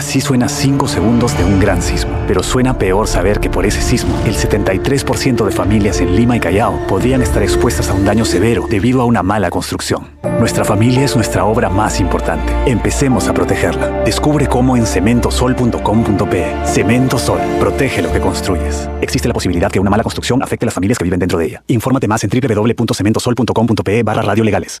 [0.00, 3.82] Así suena 5 segundos de un gran sismo, pero suena peor saber que por ese
[3.82, 8.24] sismo, el 73% de familias en Lima y Callao podrían estar expuestas a un daño
[8.24, 10.08] severo debido a una mala construcción.
[10.38, 12.50] Nuestra familia es nuestra obra más importante.
[12.64, 14.02] Empecemos a protegerla.
[14.06, 16.56] Descubre cómo en cementosol.com.pe.
[16.64, 18.88] Cemento Sol, protege lo que construyes.
[19.02, 21.44] Existe la posibilidad que una mala construcción afecte a las familias que viven dentro de
[21.44, 21.62] ella.
[21.66, 24.80] Infórmate más en www.cementosol.com.pe barra radiolegales.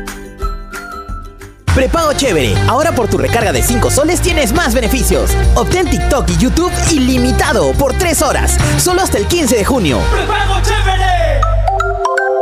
[1.75, 2.53] Prepago Chévere.
[2.67, 5.31] Ahora por tu recarga de 5 soles tienes más beneficios.
[5.55, 8.57] Obtén TikTok y YouTube ilimitado por 3 horas.
[8.77, 9.99] Solo hasta el 15 de junio.
[10.11, 11.39] ¡Prepago chévere!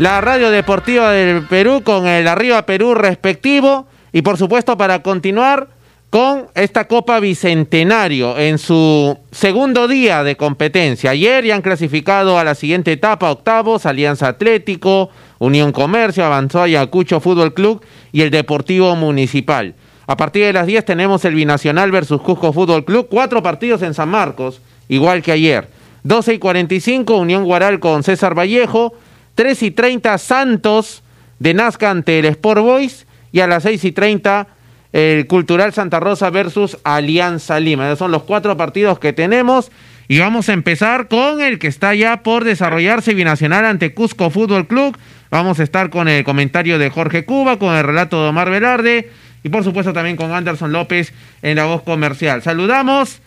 [0.00, 5.68] La radio deportiva del Perú con el Arriba Perú respectivo y por supuesto para continuar
[6.08, 11.10] con esta Copa Bicentenario en su segundo día de competencia.
[11.10, 17.20] Ayer ya han clasificado a la siguiente etapa, octavos, Alianza Atlético, Unión Comercio, avanzó Ayacucho
[17.20, 19.74] Fútbol Club y el Deportivo Municipal.
[20.06, 23.92] A partir de las 10 tenemos el Binacional versus Cusco Fútbol Club, cuatro partidos en
[23.92, 25.68] San Marcos, igual que ayer.
[26.04, 28.94] 12 y 45, Unión Guaral con César Vallejo,
[29.40, 31.02] 3 y 30, Santos
[31.38, 34.48] de Nazca ante el Sport Boys, y a las 6 y 30,
[34.92, 37.86] el Cultural Santa Rosa versus Alianza Lima.
[37.86, 39.72] Esos son los cuatro partidos que tenemos.
[40.08, 44.66] Y vamos a empezar con el que está ya por desarrollarse binacional ante Cusco Fútbol
[44.66, 44.94] Club.
[45.30, 49.10] Vamos a estar con el comentario de Jorge Cuba, con el relato de Omar Velarde
[49.42, 52.42] y por supuesto también con Anderson López en la voz comercial.
[52.42, 53.22] Saludamos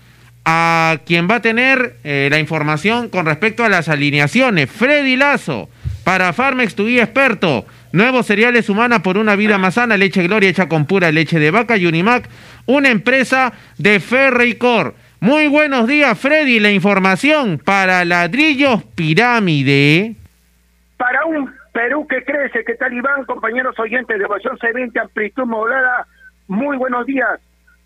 [0.46, 4.70] a quien va a tener eh, la información con respecto a las alineaciones.
[4.70, 5.70] Freddy Lazo,
[6.04, 7.66] para Farmex, tu guía experto.
[7.92, 11.52] Nuevos cereales humanas por una vida más sana, leche Gloria hecha con pura leche de
[11.52, 12.28] vaca y Unimac,
[12.66, 14.96] una empresa de Ferreycor.
[15.20, 16.60] Muy buenos días, Freddy.
[16.60, 20.16] La información para ladrillos pirámide.
[20.98, 23.26] Para un Perú que crece, ¿qué tal Iván?
[23.26, 26.06] Compañeros oyentes de Ovación C20, amplitud modulada,
[26.48, 27.40] muy buenos días.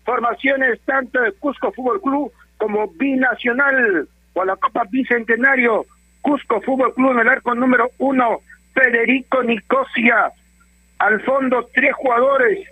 [0.04, 5.86] Formaciones tanto de Cusco Fútbol Club como Binacional o la Copa Bicentenario.
[6.22, 8.40] Cusco Fútbol Club en el arco número uno,
[8.74, 10.32] Federico Nicosia.
[10.98, 12.66] Al fondo, tres jugadores.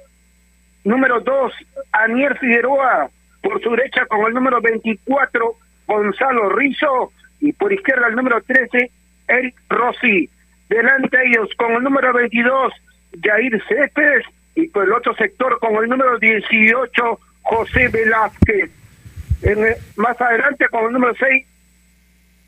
[0.84, 1.52] Número dos,
[1.92, 3.08] Anier Figueroa.
[3.42, 5.54] Por su derecha, con el número 24,
[5.86, 7.12] Gonzalo Rizo.
[7.40, 8.90] Y por izquierda, el número 13,
[9.28, 10.28] Eric Rossi.
[10.68, 12.72] Delante ellos, con el número 22,
[13.22, 14.24] Jair Céspedes.
[14.56, 18.70] Y por el otro sector, con el número 18, José Velázquez.
[19.96, 21.46] Más adelante, con el número 6,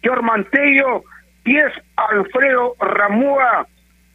[0.02, 1.04] George Mantello.
[1.44, 3.66] 10, Alfredo Ramúa.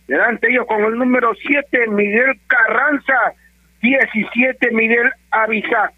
[0.07, 3.33] Delante ellos con el número 7, Miguel Carranza.
[3.81, 5.91] 17, Miguel Avisac.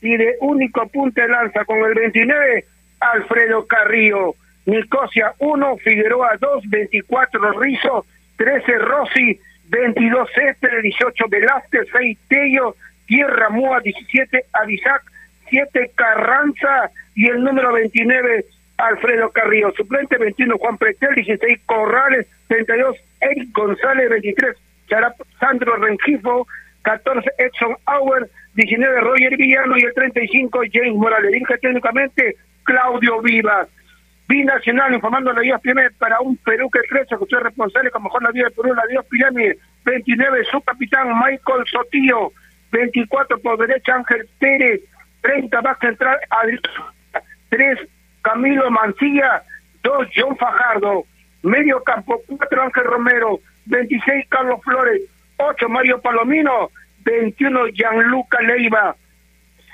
[0.00, 2.64] Y de único punta de lanza con el 29,
[3.00, 4.34] Alfredo Carrillo.
[4.66, 12.76] Nicosia 1, Figueroa 2, 24 Rizo, 13 Rossi, 22 Este, 18 Velázquez, 6 Tello,
[13.08, 15.02] 10 Ramúa, 17 Avisac,
[15.48, 18.44] 7 Carranza y el número 29
[18.82, 19.72] Alfredo Carrillo.
[19.76, 24.56] Suplente 21 Juan Pretel, 16 Corrales, 32 Eric González, 23
[24.88, 26.46] Charap Sandro Rengifo,
[26.82, 31.30] 14 Edson Auer, 19 Roger Villano y el 35 James Morales.
[31.30, 33.68] Dirige técnicamente Claudio Vivas.
[34.28, 38.02] Binacional informando la Dios Pirámide para un Perú que crece, que usted es responsable con
[38.02, 39.58] mejor la vida del Perú, la Dios Pirámide.
[39.84, 42.32] 29 su capitán Michael Sotillo,
[42.70, 44.80] 24 por derecha Ángel Pérez,
[45.20, 46.60] 30 va a central Adrián,
[47.50, 47.78] 3
[48.22, 49.42] Camilo Mancilla,
[49.82, 51.04] 2 John Fajardo,
[51.42, 55.02] medio campo 4 Ángel Romero, 26 Carlos Flores,
[55.38, 56.70] 8 Mario Palomino,
[57.04, 58.96] 21 Gianluca Leiva,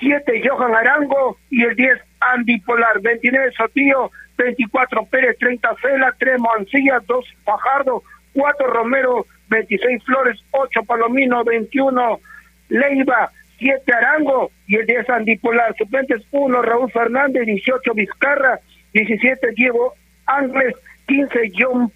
[0.01, 6.41] 7 Johan Arango y el 10 Andy Polar, 29 Sotillo, 24 Pérez, 30 Fela, 3
[6.41, 8.03] Mancilla, 2 Fajardo,
[8.35, 12.21] 4 Romero, 26 Flores, 8 Palomino, 21
[12.69, 15.75] Leiva, 7 Arango y el 10 Andy Polar.
[15.77, 18.61] Suplentes 1 Raúl Fernández, 18 Vizcarra,
[18.93, 19.95] 17 Diego
[20.27, 20.75] Ángeles,
[21.07, 21.93] 15 John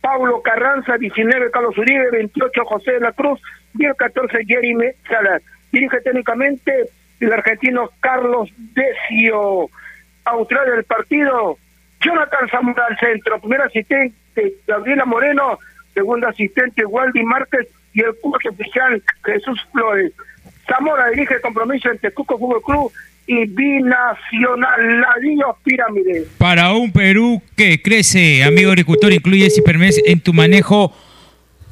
[0.00, 3.40] Pablo Carranza, 19 Carlos Uribe, 28 José de la Cruz,
[3.74, 5.42] 10 14 Jeremy Salas.
[5.72, 6.88] Dirige técnicamente
[7.20, 9.68] el argentino Carlos Decio.
[10.24, 11.56] Autor del partido,
[12.00, 14.12] Jonathan Zamora al centro, primer asistente
[14.66, 15.58] Gabriela Moreno,
[15.94, 20.12] segundo asistente Waldi Márquez y el curso oficial Jesús Flores.
[20.70, 22.92] Zamora dirige el compromiso entre Cuco Fútbol Club
[23.26, 26.28] y Binacional Ladillos Pirámides.
[26.38, 30.92] Para un Perú que crece, amigo agricultor, incluye Cipermes en tu manejo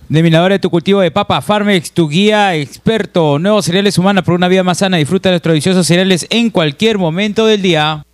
[0.08, 4.34] de minadora de tu cultivo de papa, Farmex, tu guía experto, nuevos cereales humanos por
[4.34, 4.96] una vida más sana.
[4.96, 8.04] Disfruta de nuestros deliciosos cereales en cualquier momento del día.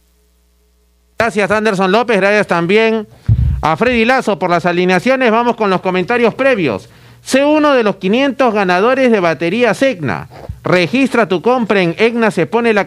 [1.19, 3.07] Gracias Anderson López, gracias también
[3.63, 5.31] a Freddy Lazo por las alineaciones.
[5.31, 6.91] Vamos con los comentarios previos.
[7.25, 10.29] Sé uno de los 500 ganadores de batería Segna.
[10.63, 12.85] Registra tu compra en Egna se pone la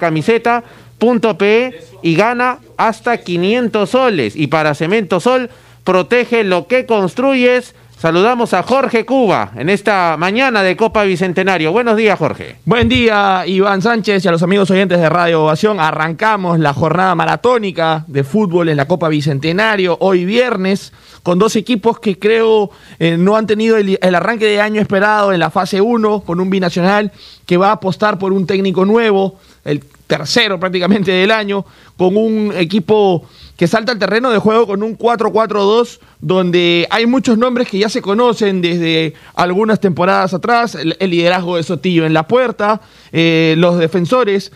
[2.03, 4.35] y gana hasta 500 soles.
[4.35, 5.49] Y para Cemento Sol,
[5.83, 7.73] protege lo que construyes.
[7.97, 11.71] Saludamos a Jorge Cuba en esta mañana de Copa Bicentenario.
[11.71, 12.57] Buenos días, Jorge.
[12.63, 15.79] Buen día, Iván Sánchez y a los amigos oyentes de Radio Ovación.
[15.79, 20.93] Arrancamos la jornada maratónica de fútbol en la Copa Bicentenario hoy viernes
[21.23, 22.69] con dos equipos que creo
[22.99, 26.39] eh, no han tenido el, el arranque de año esperado en la fase 1, con
[26.39, 27.11] un binacional
[27.47, 31.65] que va a apostar por un técnico nuevo, el tercero prácticamente del año,
[31.97, 33.27] con un equipo
[33.57, 37.89] que salta al terreno de juego con un 4-4-2, donde hay muchos nombres que ya
[37.89, 42.81] se conocen desde algunas temporadas atrás, el, el liderazgo de Sotillo en la puerta,
[43.11, 44.51] eh, los defensores